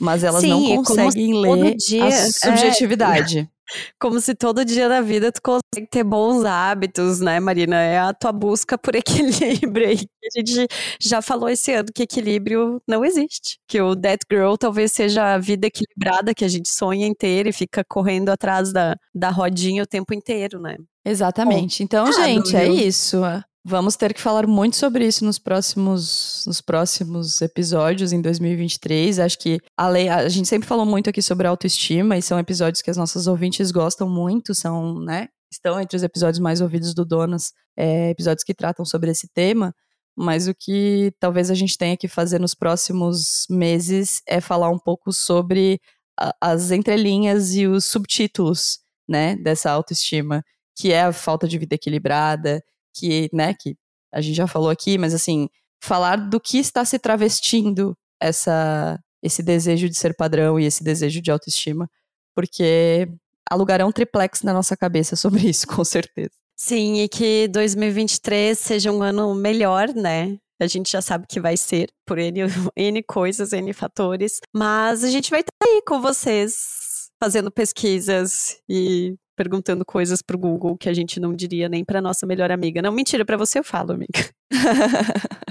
Mas 0.00 0.24
elas 0.24 0.40
Sim, 0.40 0.50
não 0.50 0.82
conseguem 0.82 1.40
ler 1.40 1.76
dia, 1.76 2.04
a 2.04 2.08
é, 2.08 2.30
subjetividade. 2.30 3.38
É, 3.38 3.48
como 3.98 4.20
se 4.20 4.34
todo 4.34 4.64
dia 4.64 4.88
da 4.88 5.00
vida 5.00 5.30
tu 5.30 5.40
consegue 5.40 5.88
ter 5.88 6.02
bons 6.02 6.44
hábitos, 6.44 7.20
né, 7.20 7.38
Marina? 7.38 7.76
É 7.76 7.98
a 7.98 8.12
tua 8.12 8.32
busca 8.32 8.76
por 8.76 8.94
equilíbrio 8.96 9.86
aí. 9.86 10.00
A 10.24 10.38
gente 10.38 10.66
já 11.00 11.22
falou 11.22 11.48
esse 11.48 11.72
ano 11.72 11.88
que 11.94 12.02
equilíbrio 12.02 12.82
não 12.88 13.04
existe. 13.04 13.58
Que 13.68 13.80
o 13.80 13.94
Dead 13.94 14.18
Girl 14.30 14.56
talvez 14.56 14.92
seja 14.92 15.34
a 15.34 15.38
vida 15.38 15.68
equilibrada 15.68 16.34
que 16.34 16.44
a 16.44 16.48
gente 16.48 16.68
sonha 16.68 17.04
ter 17.14 17.46
e 17.46 17.52
fica 17.52 17.84
correndo 17.84 18.30
atrás 18.30 18.72
da, 18.72 18.96
da 19.14 19.30
rodinha 19.30 19.84
o 19.84 19.86
tempo 19.86 20.12
inteiro, 20.12 20.60
né? 20.60 20.76
Exatamente. 21.04 21.82
Então, 21.82 22.12
gente, 22.12 22.56
é 22.56 22.66
isso. 22.66 23.22
Vamos 23.66 23.96
ter 23.96 24.12
que 24.12 24.20
falar 24.20 24.46
muito 24.46 24.76
sobre 24.76 25.06
isso 25.06 25.24
nos 25.24 25.38
próximos, 25.38 26.44
nos 26.46 26.60
próximos 26.60 27.40
episódios 27.40 28.12
em 28.12 28.20
2023. 28.20 29.18
Acho 29.18 29.38
que 29.38 29.58
a, 29.74 29.88
lei, 29.88 30.06
a 30.10 30.28
gente 30.28 30.46
sempre 30.46 30.68
falou 30.68 30.84
muito 30.84 31.08
aqui 31.08 31.22
sobre 31.22 31.46
autoestima 31.46 32.18
e 32.18 32.20
são 32.20 32.38
episódios 32.38 32.82
que 32.82 32.90
as 32.90 32.98
nossas 32.98 33.26
ouvintes 33.26 33.70
gostam 33.70 34.06
muito, 34.06 34.54
são, 34.54 35.00
né? 35.00 35.28
Estão 35.50 35.80
entre 35.80 35.96
os 35.96 36.02
episódios 36.02 36.40
mais 36.40 36.60
ouvidos 36.60 36.92
do 36.92 37.06
Donas, 37.06 37.52
é, 37.74 38.10
episódios 38.10 38.44
que 38.44 38.52
tratam 38.52 38.84
sobre 38.84 39.10
esse 39.10 39.28
tema. 39.32 39.74
Mas 40.14 40.46
o 40.46 40.54
que 40.54 41.14
talvez 41.18 41.50
a 41.50 41.54
gente 41.54 41.78
tenha 41.78 41.96
que 41.96 42.06
fazer 42.06 42.38
nos 42.38 42.54
próximos 42.54 43.46
meses 43.48 44.20
é 44.28 44.42
falar 44.42 44.68
um 44.68 44.78
pouco 44.78 45.10
sobre 45.10 45.80
a, 46.20 46.34
as 46.38 46.70
entrelinhas 46.70 47.54
e 47.54 47.66
os 47.66 47.86
subtítulos, 47.86 48.80
né, 49.08 49.36
dessa 49.36 49.70
autoestima, 49.70 50.44
que 50.76 50.92
é 50.92 51.04
a 51.04 51.12
falta 51.14 51.48
de 51.48 51.58
vida 51.58 51.76
equilibrada, 51.76 52.62
que, 52.94 53.28
né, 53.32 53.54
que 53.54 53.76
a 54.12 54.20
gente 54.20 54.36
já 54.36 54.46
falou 54.46 54.70
aqui, 54.70 54.96
mas 54.96 55.12
assim, 55.12 55.48
falar 55.82 56.16
do 56.16 56.40
que 56.40 56.58
está 56.58 56.84
se 56.84 56.98
travestindo 56.98 57.96
essa 58.20 58.98
esse 59.22 59.42
desejo 59.42 59.88
de 59.88 59.96
ser 59.96 60.14
padrão 60.14 60.60
e 60.60 60.66
esse 60.66 60.84
desejo 60.84 61.22
de 61.22 61.30
autoestima, 61.30 61.88
porque 62.34 63.08
alugarão 63.50 63.88
um 63.88 63.92
triplex 63.92 64.42
na 64.42 64.52
nossa 64.52 64.76
cabeça 64.76 65.16
sobre 65.16 65.48
isso, 65.48 65.66
com 65.66 65.82
certeza. 65.82 66.32
Sim, 66.56 67.00
e 67.00 67.08
que 67.08 67.48
2023 67.48 68.58
seja 68.58 68.92
um 68.92 69.02
ano 69.02 69.34
melhor, 69.34 69.88
né? 69.94 70.38
A 70.60 70.66
gente 70.66 70.92
já 70.92 71.02
sabe 71.02 71.26
que 71.26 71.40
vai 71.40 71.56
ser, 71.56 71.90
por 72.06 72.18
N, 72.18 72.40
N 72.76 73.02
coisas, 73.02 73.52
N 73.52 73.72
fatores. 73.72 74.40
Mas 74.54 75.02
a 75.02 75.10
gente 75.10 75.30
vai 75.30 75.40
estar 75.40 75.52
aí 75.62 75.82
com 75.86 76.00
vocês, 76.00 77.10
fazendo 77.20 77.50
pesquisas 77.50 78.58
e 78.68 79.16
perguntando 79.36 79.84
coisas 79.84 80.22
pro 80.22 80.38
Google 80.38 80.76
que 80.76 80.88
a 80.88 80.94
gente 80.94 81.20
não 81.20 81.34
diria 81.34 81.68
nem 81.68 81.84
pra 81.84 82.00
nossa 82.00 82.26
melhor 82.26 82.50
amiga. 82.50 82.80
Não, 82.80 82.92
mentira, 82.92 83.24
para 83.24 83.36
você 83.36 83.58
eu 83.58 83.64
falo, 83.64 83.92
amiga. 83.92 84.30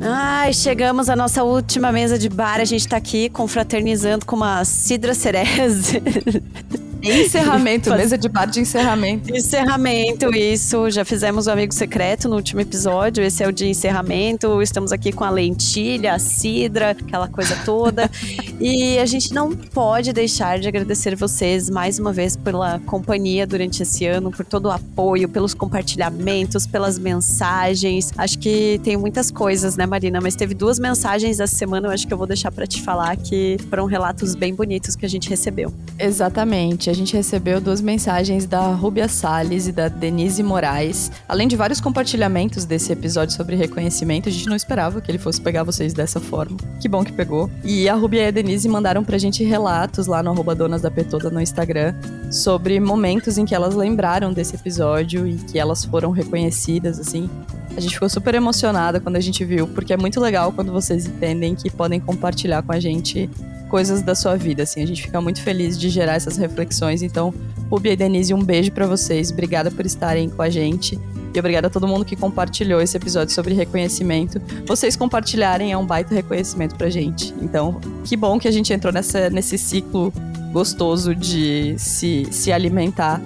Ai, 0.00 0.52
chegamos 0.52 1.10
à 1.10 1.16
nossa 1.16 1.42
última 1.42 1.92
mesa 1.92 2.18
de 2.18 2.28
bar. 2.28 2.60
A 2.60 2.64
gente 2.64 2.88
tá 2.88 2.96
aqui 2.96 3.28
confraternizando 3.28 4.24
com 4.24 4.36
uma 4.36 4.64
Cidra 4.64 5.12
Cereze. 5.12 6.00
Encerramento, 7.02 7.90
mesa 7.94 8.18
de 8.18 8.28
bar 8.28 8.46
de 8.46 8.60
encerramento. 8.60 9.34
Encerramento, 9.34 10.34
isso. 10.34 10.90
Já 10.90 11.04
fizemos 11.04 11.46
o 11.46 11.50
Amigo 11.50 11.72
Secreto 11.72 12.28
no 12.28 12.36
último 12.36 12.60
episódio. 12.60 13.22
Esse 13.22 13.42
é 13.42 13.48
o 13.48 13.52
de 13.52 13.66
encerramento. 13.66 14.60
Estamos 14.62 14.92
aqui 14.92 15.12
com 15.12 15.24
a 15.24 15.30
lentilha, 15.30 16.14
a 16.14 16.18
cidra, 16.18 16.90
aquela 16.90 17.28
coisa 17.28 17.56
toda. 17.64 18.10
E 18.60 18.98
a 18.98 19.06
gente 19.06 19.32
não 19.32 19.54
pode 19.54 20.12
deixar 20.12 20.58
de 20.58 20.66
agradecer 20.66 21.14
vocês 21.14 21.70
mais 21.70 22.00
uma 22.00 22.12
vez 22.12 22.34
pela 22.34 22.80
companhia 22.80 23.46
durante 23.46 23.84
esse 23.84 24.04
ano, 24.04 24.32
por 24.32 24.44
todo 24.44 24.66
o 24.66 24.70
apoio, 24.70 25.28
pelos 25.28 25.54
compartilhamentos, 25.54 26.66
pelas 26.66 26.98
mensagens. 26.98 28.12
Acho 28.16 28.36
que 28.36 28.80
tem 28.82 28.96
muitas 28.96 29.30
coisas, 29.30 29.76
né, 29.76 29.86
Marina? 29.86 30.20
Mas 30.20 30.34
teve 30.34 30.54
duas 30.54 30.80
mensagens 30.80 31.38
essa 31.38 31.54
semana, 31.54 31.86
eu 31.86 31.92
acho 31.92 32.04
que 32.06 32.12
eu 32.12 32.18
vou 32.18 32.26
deixar 32.26 32.50
para 32.50 32.66
te 32.66 32.82
falar 32.82 33.16
que 33.16 33.58
foram 33.70 33.86
relatos 33.86 34.34
bem 34.34 34.52
bonitos 34.52 34.96
que 34.96 35.06
a 35.06 35.08
gente 35.08 35.30
recebeu. 35.30 35.72
Exatamente. 35.96 36.90
A 36.90 36.92
gente 36.92 37.14
recebeu 37.14 37.60
duas 37.60 37.80
mensagens 37.80 38.44
da 38.44 38.74
Rubia 38.74 39.06
Salles 39.06 39.68
e 39.68 39.72
da 39.72 39.86
Denise 39.86 40.42
Moraes. 40.42 41.12
Além 41.28 41.46
de 41.46 41.54
vários 41.54 41.80
compartilhamentos 41.80 42.64
desse 42.64 42.92
episódio 42.92 43.36
sobre 43.36 43.54
reconhecimento, 43.54 44.28
a 44.28 44.32
gente 44.32 44.48
não 44.48 44.56
esperava 44.56 45.00
que 45.00 45.08
ele 45.08 45.18
fosse 45.18 45.40
pegar 45.40 45.62
vocês 45.62 45.92
dessa 45.92 46.18
forma. 46.18 46.56
Que 46.80 46.88
bom 46.88 47.04
que 47.04 47.12
pegou. 47.12 47.48
E 47.62 47.88
a 47.88 47.94
Rubia 47.94 48.24
e 48.24 48.26
a 48.26 48.30
Denise 48.32 48.47
mandaram 48.68 49.04
pra 49.04 49.18
gente 49.18 49.44
relatos 49.44 50.06
lá 50.06 50.22
no 50.22 50.30
arroba 50.30 50.54
Donas 50.54 50.82
da 50.82 50.90
Petoda 50.90 51.30
no 51.30 51.40
Instagram 51.40 51.94
sobre 52.30 52.78
momentos 52.80 53.38
em 53.38 53.44
que 53.44 53.54
elas 53.54 53.74
lembraram 53.74 54.32
desse 54.32 54.54
episódio 54.54 55.26
e 55.26 55.36
que 55.36 55.58
elas 55.58 55.84
foram 55.84 56.10
reconhecidas, 56.10 56.98
assim. 56.98 57.28
A 57.76 57.80
gente 57.80 57.94
ficou 57.94 58.08
super 58.08 58.34
emocionada 58.34 59.00
quando 59.00 59.16
a 59.16 59.20
gente 59.20 59.44
viu, 59.44 59.68
porque 59.68 59.92
é 59.92 59.96
muito 59.96 60.20
legal 60.20 60.52
quando 60.52 60.72
vocês 60.72 61.06
entendem 61.06 61.54
que 61.54 61.70
podem 61.70 62.00
compartilhar 62.00 62.62
com 62.62 62.72
a 62.72 62.80
gente 62.80 63.30
coisas 63.68 64.02
da 64.02 64.14
sua 64.14 64.36
vida, 64.36 64.62
assim. 64.62 64.82
A 64.82 64.86
gente 64.86 65.02
fica 65.02 65.20
muito 65.20 65.42
feliz 65.42 65.78
de 65.78 65.88
gerar 65.88 66.14
essas 66.14 66.36
reflexões. 66.36 67.02
Então, 67.02 67.32
Rubi 67.70 67.90
e 67.90 67.96
Denise, 67.96 68.34
um 68.34 68.42
beijo 68.42 68.72
para 68.72 68.86
vocês. 68.86 69.30
Obrigada 69.30 69.70
por 69.70 69.86
estarem 69.86 70.28
com 70.28 70.42
a 70.42 70.50
gente. 70.50 70.98
E 71.34 71.38
obrigada 71.38 71.66
a 71.66 71.70
todo 71.70 71.86
mundo 71.86 72.04
que 72.04 72.16
compartilhou 72.16 72.80
esse 72.80 72.96
episódio 72.96 73.34
sobre 73.34 73.54
reconhecimento. 73.54 74.40
Vocês 74.66 74.96
compartilharem 74.96 75.72
é 75.72 75.76
um 75.76 75.86
baita 75.86 76.14
reconhecimento 76.14 76.74
pra 76.74 76.88
gente. 76.88 77.34
Então, 77.40 77.80
que 78.04 78.16
bom 78.16 78.38
que 78.38 78.48
a 78.48 78.50
gente 78.50 78.72
entrou 78.72 78.92
nessa, 78.92 79.30
nesse 79.30 79.58
ciclo 79.58 80.12
gostoso 80.52 81.14
de 81.14 81.74
se, 81.78 82.26
se 82.30 82.50
alimentar 82.50 83.20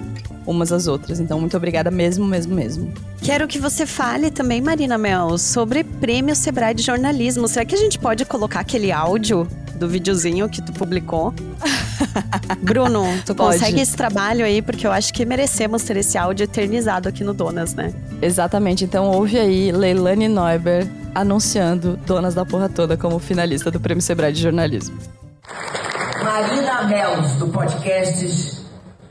umas 0.45 0.71
às 0.71 0.87
outras. 0.87 1.19
Então, 1.19 1.39
muito 1.39 1.55
obrigada 1.55 1.89
mesmo, 1.89 2.25
mesmo, 2.25 2.53
mesmo. 2.53 2.93
Quero 3.21 3.47
que 3.47 3.57
você 3.57 3.85
fale 3.85 4.29
também, 4.29 4.61
Marina 4.61 4.97
Mel, 4.97 5.37
sobre 5.37 5.83
Prêmio 5.83 6.35
Sebrae 6.35 6.73
de 6.73 6.83
Jornalismo. 6.83 7.47
Será 7.47 7.65
que 7.65 7.73
a 7.73 7.77
gente 7.77 7.97
pode 7.97 8.25
colocar 8.25 8.59
aquele 8.59 8.91
áudio 8.91 9.47
do 9.83 9.89
videozinho 9.89 10.47
que 10.47 10.61
tu 10.61 10.71
publicou. 10.71 11.33
Bruno, 12.63 13.05
tu 13.25 13.35
Pode. 13.35 13.59
consegue 13.59 13.81
esse 13.81 13.95
trabalho 13.97 14.45
aí? 14.45 14.61
Porque 14.61 14.87
eu 14.87 14.91
acho 14.93 15.13
que 15.13 15.25
merecemos 15.25 15.83
ter 15.83 15.97
esse 15.97 16.17
áudio 16.17 16.45
eternizado 16.45 17.09
aqui 17.09 17.21
no 17.21 17.33
Donas, 17.33 17.73
né? 17.73 17.93
Exatamente. 18.21 18.85
Então 18.85 19.11
ouve 19.11 19.37
aí 19.37 19.73
Leilani 19.73 20.29
Neuber 20.29 20.87
anunciando 21.13 21.97
Donas 22.05 22.33
da 22.33 22.45
Porra 22.45 22.69
Toda 22.69 22.95
como 22.95 23.19
finalista 23.19 23.69
do 23.69 23.79
Prêmio 23.79 24.01
Sebrae 24.01 24.31
de 24.31 24.41
Jornalismo. 24.41 24.97
Marina 26.23 26.83
Melos, 26.83 27.33
do 27.33 27.49
podcast 27.49 28.61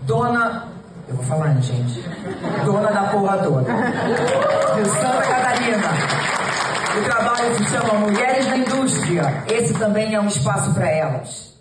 Dona. 0.03 0.69
Eu 1.07 1.17
vou 1.17 1.25
falar, 1.27 1.55
gente? 1.61 2.03
Dona 2.65 2.91
da 2.91 3.03
Porra 3.09 3.37
Toda. 3.39 3.63
De 3.63 4.89
Santa 4.89 5.21
Catarina. 5.21 6.32
O 6.95 7.03
trabalho 7.05 7.57
se 7.57 7.65
chama 7.71 7.95
Mulheres 7.95 8.47
da 8.47 8.57
Indústria. 8.57 9.45
Esse 9.49 9.73
também 9.75 10.15
é 10.15 10.21
um 10.21 10.29
espaço 10.29 10.75
para 10.75 10.91
elas. 10.91 11.52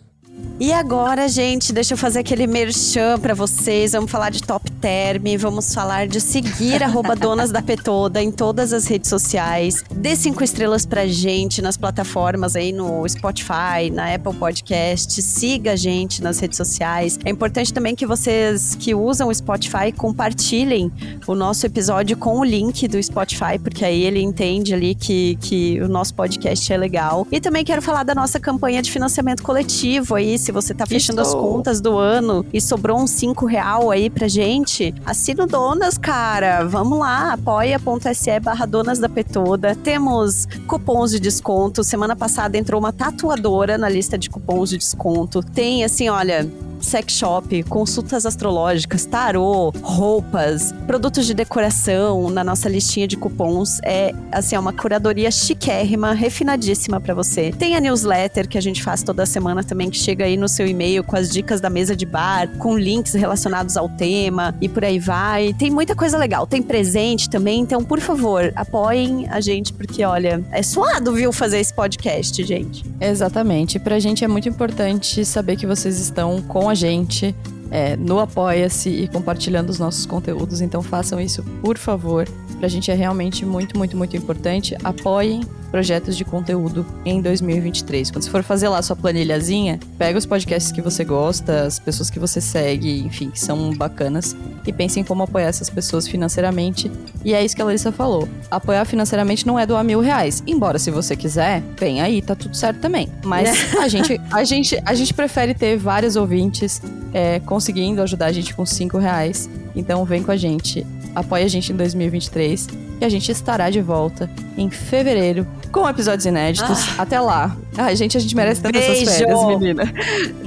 E 0.63 0.71
agora, 0.71 1.27
gente, 1.27 1.73
deixa 1.73 1.95
eu 1.95 1.97
fazer 1.97 2.19
aquele 2.19 2.45
merchan 2.45 3.17
para 3.17 3.34
vocês. 3.34 3.93
Vamos 3.93 4.12
falar 4.12 4.30
de 4.30 4.43
Top 4.43 4.69
Term, 4.73 5.23
vamos 5.39 5.73
falar 5.73 6.08
de 6.08 6.21
seguir 6.21 6.84
arroba 6.86 7.15
Donas 7.15 7.49
da 7.49 7.63
Petoda 7.63 8.21
em 8.21 8.32
todas 8.32 8.71
as 8.71 8.86
redes 8.86 9.10
sociais. 9.10 9.84
Dê 9.89 10.15
cinco 10.15 10.43
estrelas 10.43 10.86
pra 10.86 11.08
gente 11.08 11.63
nas 11.63 11.77
plataformas 11.77 12.56
aí 12.56 12.71
no 12.71 13.10
Spotify, 13.10 13.89
na 13.91 14.13
Apple 14.13 14.36
Podcast. 14.36 15.19
Siga 15.23 15.71
a 15.71 15.75
gente 15.75 16.21
nas 16.21 16.39
redes 16.39 16.58
sociais. 16.58 17.17
É 17.25 17.32
importante 17.32 17.73
também 17.73 17.95
que 17.95 18.06
vocês 18.06 18.75
que 18.75 18.93
usam 18.93 19.30
o 19.30 19.34
Spotify 19.34 19.91
compartilhem 19.91 20.91
o 21.25 21.34
nosso 21.34 21.65
episódio 21.65 22.15
com 22.15 22.38
o 22.38 22.43
link 22.43 22.88
do 22.88 23.01
Spotify, 23.01 23.58
porque 23.58 23.84
aí 23.84 24.04
ele 24.04 24.21
entende 24.21 24.75
ali 24.75 24.93
que, 24.93 25.39
que 25.41 25.82
o 25.82 25.89
nosso 25.89 26.13
podcast 26.13 26.71
é 26.71 26.77
legal. 26.77 27.25
E 27.32 27.41
também 27.41 27.65
quero 27.65 27.82
falar 27.82 28.04
da 28.04 28.13
nossa 28.13 28.39
campanha 28.39 28.80
de 28.80 28.91
financiamento 28.91 29.41
coletivo 29.41 30.13
aí, 30.13 30.31
se 30.38 30.52
você 30.52 30.74
tá 30.74 30.86
fechando 30.86 31.22
Estou. 31.22 31.39
as 31.39 31.46
contas 31.46 31.82
do 31.82 31.98
ano 31.98 32.46
e 32.54 32.60
sobrou 32.60 33.00
uns 33.00 33.12
5 33.12 33.46
real 33.46 33.91
aí 33.91 34.10
pra 34.10 34.28
gente, 34.28 34.94
assina 35.06 35.44
o 35.44 35.48
Donas, 35.48 35.98
cara. 35.98 36.63
Vamos 36.63 37.00
lá, 37.00 37.34
apoia.se 37.34 38.39
barra 38.39 38.65
Donas 38.65 39.00
da 39.00 39.10
Petoda. 39.10 39.76
Temos 39.76 40.48
cupons 40.67 41.12
de 41.12 41.20
desconto. 41.20 41.84
Semana 41.84 42.15
passada 42.15 42.58
entrou 42.58 42.80
uma 42.80 42.91
tatuadora 42.91 43.78
na 43.78 43.89
lista 43.89 44.17
de 44.17 44.30
cupons 44.30 44.70
de 44.70 44.78
desconto. 44.78 45.41
Tem, 45.44 45.84
assim, 45.84 46.10
olha, 46.10 46.48
sex 46.82 47.13
shop, 47.13 47.63
consultas 47.63 48.26
astrológicas, 48.26 49.06
tarô, 49.06 49.72
roupas, 49.82 50.74
produtos 50.86 51.26
de 51.26 51.34
decoração 51.34 52.30
na 52.30 52.44
nossa 52.44 52.67
listinha 52.67 53.08
de 53.08 53.17
cupons. 53.17 53.80
É 53.84 54.13
assim, 54.32 54.56
é 54.56 54.60
uma 54.60 54.74
curadoria 54.74 55.30
chiquérrima, 55.32 56.13
refinadíssima 56.13 57.00
para 57.00 57.13
você. 57.13 57.52
Tem 57.52 57.76
a 57.76 57.80
newsletter 57.80 58.48
que 58.48 58.58
a 58.58 58.62
gente 58.62 58.84
faz 58.84 59.04
toda 59.04 59.26
semana 59.26 59.63
também, 59.63 59.89
que 59.89 59.98
chega 59.98 60.26
aí 60.26 60.38
no 60.38 60.48
seu 60.48 60.67
e-mail 60.67 61.04
com 61.04 61.15
as 61.15 61.30
dicas 61.30 61.62
da 61.62 61.70
mesa 61.70 61.96
de 61.96 62.06
bar, 62.06 62.50
com 62.58 62.78
links 62.78 63.13
relacionados 63.13 63.78
ao 63.78 63.88
tema 63.89 64.56
e 64.62 64.67
por 64.67 64.84
aí 64.84 65.00
vai. 65.00 65.54
Tem 65.54 65.70
muita 65.70 65.96
coisa 65.96 66.17
legal. 66.17 66.48
Tem 66.48 66.62
presente 66.62 67.30
também, 67.30 67.60
então, 67.60 67.84
por 67.84 68.00
favor, 68.00 68.52
apoiem 68.56 69.28
a 69.30 69.39
gente, 69.39 69.74
porque 69.74 70.04
olha, 70.04 70.44
é 70.52 70.63
suado, 70.63 71.13
viu, 71.13 71.32
fazer 71.32 71.60
esse 71.60 71.74
podcast, 71.74 72.44
gente. 72.44 72.84
Exatamente. 73.00 73.80
Pra 73.80 74.00
gente 74.00 74.24
é 74.24 74.28
muito 74.28 74.48
importante 74.50 75.24
saber 75.26 75.56
que 75.56 75.65
vocês 75.65 76.00
estão 76.00 76.41
com 76.41 76.70
a 76.71 76.75
gente 76.75 77.36
é, 77.69 77.95
no 77.95 78.19
Apoia-se 78.19 78.89
e 78.89 79.07
compartilhando 79.07 79.69
os 79.69 79.79
nossos 79.79 80.05
conteúdos. 80.05 80.62
Então 80.62 80.81
façam 80.81 81.19
isso, 81.19 81.43
por 81.62 81.77
favor. 81.77 82.27
Pra 82.60 82.67
gente 82.67 82.91
é 82.91 82.93
realmente 82.93 83.45
muito, 83.45 83.77
muito, 83.77 83.97
muito 83.97 84.15
importante. 84.15 84.75
Apoiem 84.84 85.41
projetos 85.71 86.15
de 86.17 86.25
conteúdo 86.25 86.86
em 87.05 87.21
2023. 87.21 88.12
Quando 88.12 88.23
você 88.23 88.29
for 88.29 88.43
fazer 88.43 88.67
lá 88.67 88.81
sua 88.81 88.95
planilhazinha, 88.95 89.79
pega 89.97 90.19
os 90.19 90.25
podcasts 90.25 90.71
que 90.71 90.81
você 90.81 91.03
gosta, 91.03 91.63
as 91.63 91.79
pessoas 91.79 92.10
que 92.10 92.19
você 92.19 92.41
segue, 92.41 92.99
enfim, 92.99 93.31
que 93.31 93.39
são 93.39 93.73
bacanas, 93.73 94.36
e 94.65 94.74
pense 94.74 95.00
em 95.00 95.04
como 95.04 95.24
apoiar 95.24 95.47
essas 95.47 95.69
pessoas 95.69 96.08
financeiramente. 96.08 96.91
E 97.24 97.34
é 97.34 97.43
isso 97.43 97.56
que 97.56 97.62
a 97.62 97.65
Larissa 97.65 97.91
falou. 97.91 98.28
Apoiar 98.50 98.86
financeiramente 98.86 99.45
não 99.45 99.58
é 99.58 99.65
doar 99.65 99.84
mil 99.84 100.00
reais. 100.00 100.43
Embora, 100.45 100.80
se 100.80 100.91
você 100.91 101.15
quiser, 101.15 101.63
vem 101.78 102.02
aí, 102.02 102.21
tá 102.21 102.36
tudo 102.36 102.56
certo 102.56 102.80
também. 102.80 103.10
Mas 103.24 103.76
a 103.76 103.88
gente, 103.88 104.19
a 104.32 104.43
gente, 104.43 104.82
a 104.86 104.93
gente 104.93 105.13
prefere 105.13 105.54
ter 105.54 105.78
vários 105.78 106.15
ouvintes 106.15 106.82
é, 107.13 107.39
conseguindo 107.39 108.02
ajudar 108.02 108.28
a 108.28 108.32
gente 108.32 108.54
com 108.54 108.65
cinco 108.65 108.97
reais. 108.97 109.50
Então 109.75 110.03
vem 110.05 110.23
com 110.23 110.31
a 110.31 110.38
gente, 110.38 110.86
apoia 111.15 111.45
a 111.45 111.47
gente 111.47 111.71
em 111.71 111.75
2023 111.75 112.67
e 113.01 113.05
a 113.05 113.10
gente 113.10 113.31
estará 113.31 113.69
de 113.69 113.81
volta 113.81 114.29
em 114.55 114.69
fevereiro 114.69 115.47
com 115.71 115.88
episódios 115.89 116.25
inéditos. 116.25 116.77
Ah. 116.97 117.01
Até 117.01 117.19
lá. 117.19 117.55
Ai, 117.77 117.95
gente, 117.95 118.15
a 118.15 118.19
gente 118.19 118.36
merece 118.36 118.62
tanto 118.62 118.77
essas 118.77 119.17
férias, 119.17 119.45
menina. 119.47 119.91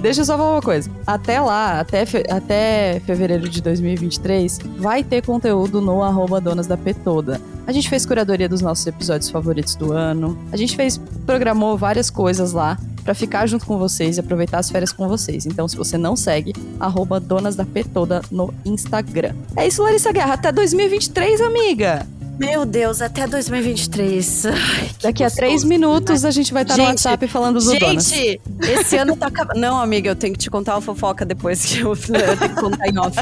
Deixa 0.00 0.20
eu 0.20 0.24
só 0.24 0.36
falar 0.36 0.52
uma 0.52 0.62
coisa. 0.62 0.88
Até 1.06 1.40
lá, 1.40 1.80
até, 1.80 2.06
fe 2.06 2.22
até 2.30 3.00
fevereiro 3.04 3.48
de 3.48 3.60
2023, 3.60 4.58
vai 4.76 5.02
ter 5.02 5.24
conteúdo 5.24 5.80
no 5.80 6.02
arroba 6.02 6.40
Donas 6.40 6.66
da 6.66 6.76
Petoda. 6.76 7.40
A 7.66 7.72
gente 7.72 7.88
fez 7.88 8.04
curadoria 8.04 8.48
dos 8.48 8.60
nossos 8.60 8.86
episódios 8.86 9.30
favoritos 9.30 9.74
do 9.74 9.92
ano. 9.92 10.38
A 10.52 10.56
gente 10.56 10.76
fez, 10.76 11.00
programou 11.26 11.76
várias 11.76 12.10
coisas 12.10 12.52
lá 12.52 12.78
para 13.04 13.14
ficar 13.14 13.46
junto 13.46 13.66
com 13.66 13.78
vocês 13.78 14.16
e 14.16 14.20
aproveitar 14.20 14.58
as 14.58 14.70
férias 14.70 14.92
com 14.92 15.06
vocês. 15.06 15.46
Então, 15.46 15.68
se 15.68 15.76
você 15.76 15.98
não 15.98 16.16
segue, 16.16 16.54
arroba 16.80 17.20
Donas 17.20 17.54
da 17.54 17.64
Petoda 17.64 18.22
no 18.30 18.52
Instagram. 18.64 19.34
É 19.56 19.66
isso, 19.66 19.82
Larissa 19.82 20.10
Guerra. 20.10 20.34
Até 20.34 20.50
2023, 20.50 21.40
amiga! 21.42 22.13
Meu 22.38 22.64
Deus, 22.64 23.00
até 23.00 23.26
2023. 23.26 24.46
Ai, 24.46 24.90
Daqui 25.00 25.22
a 25.22 25.30
três 25.30 25.62
minutos 25.62 26.22
né? 26.22 26.28
a 26.28 26.32
gente 26.32 26.52
vai 26.52 26.62
estar 26.62 26.74
gente, 26.74 26.84
no 26.84 26.90
WhatsApp 26.90 27.28
falando 27.28 27.60
do 27.60 27.78
Donas. 27.78 28.08
Gente, 28.08 28.40
esse 28.60 28.96
ano 28.96 29.16
tá 29.16 29.26
acabando. 29.26 29.60
Não, 29.60 29.80
amiga, 29.80 30.10
eu 30.10 30.16
tenho 30.16 30.32
que 30.32 30.38
te 30.38 30.50
contar 30.50 30.74
uma 30.74 30.80
fofoca 30.80 31.24
depois 31.24 31.64
que 31.64 31.78
eu, 31.80 31.90
eu 31.94 32.36
tenho 32.36 32.54
que 32.54 32.60
contar 32.60 32.88
em 32.88 32.98
off. 32.98 33.16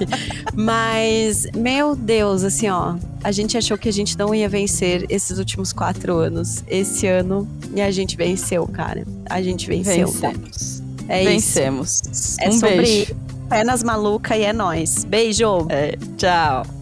Mas, 0.54 1.46
meu 1.54 1.94
Deus, 1.94 2.42
assim, 2.42 2.68
ó. 2.68 2.96
A 3.22 3.30
gente 3.30 3.56
achou 3.56 3.76
que 3.78 3.88
a 3.88 3.92
gente 3.92 4.18
não 4.18 4.34
ia 4.34 4.48
vencer 4.48 5.06
esses 5.08 5.38
últimos 5.38 5.72
quatro 5.72 6.16
anos. 6.16 6.64
Esse 6.66 7.06
ano, 7.06 7.48
e 7.74 7.80
a 7.80 7.90
gente 7.90 8.16
venceu, 8.16 8.66
cara. 8.66 9.06
A 9.28 9.42
gente 9.42 9.66
venceu. 9.66 10.08
Vencemos. 10.08 10.82
É 11.08 11.24
Vencemos. 11.24 12.00
Isso. 12.10 12.36
É 12.40 12.48
um 12.48 12.52
sobre 12.52 12.76
beijo. 12.76 13.16
pé 13.48 13.62
nas 13.62 13.82
maluca 13.82 14.36
e 14.36 14.42
é 14.42 14.52
nós. 14.52 15.04
Beijo. 15.04 15.66
É, 15.68 15.96
tchau. 16.16 16.81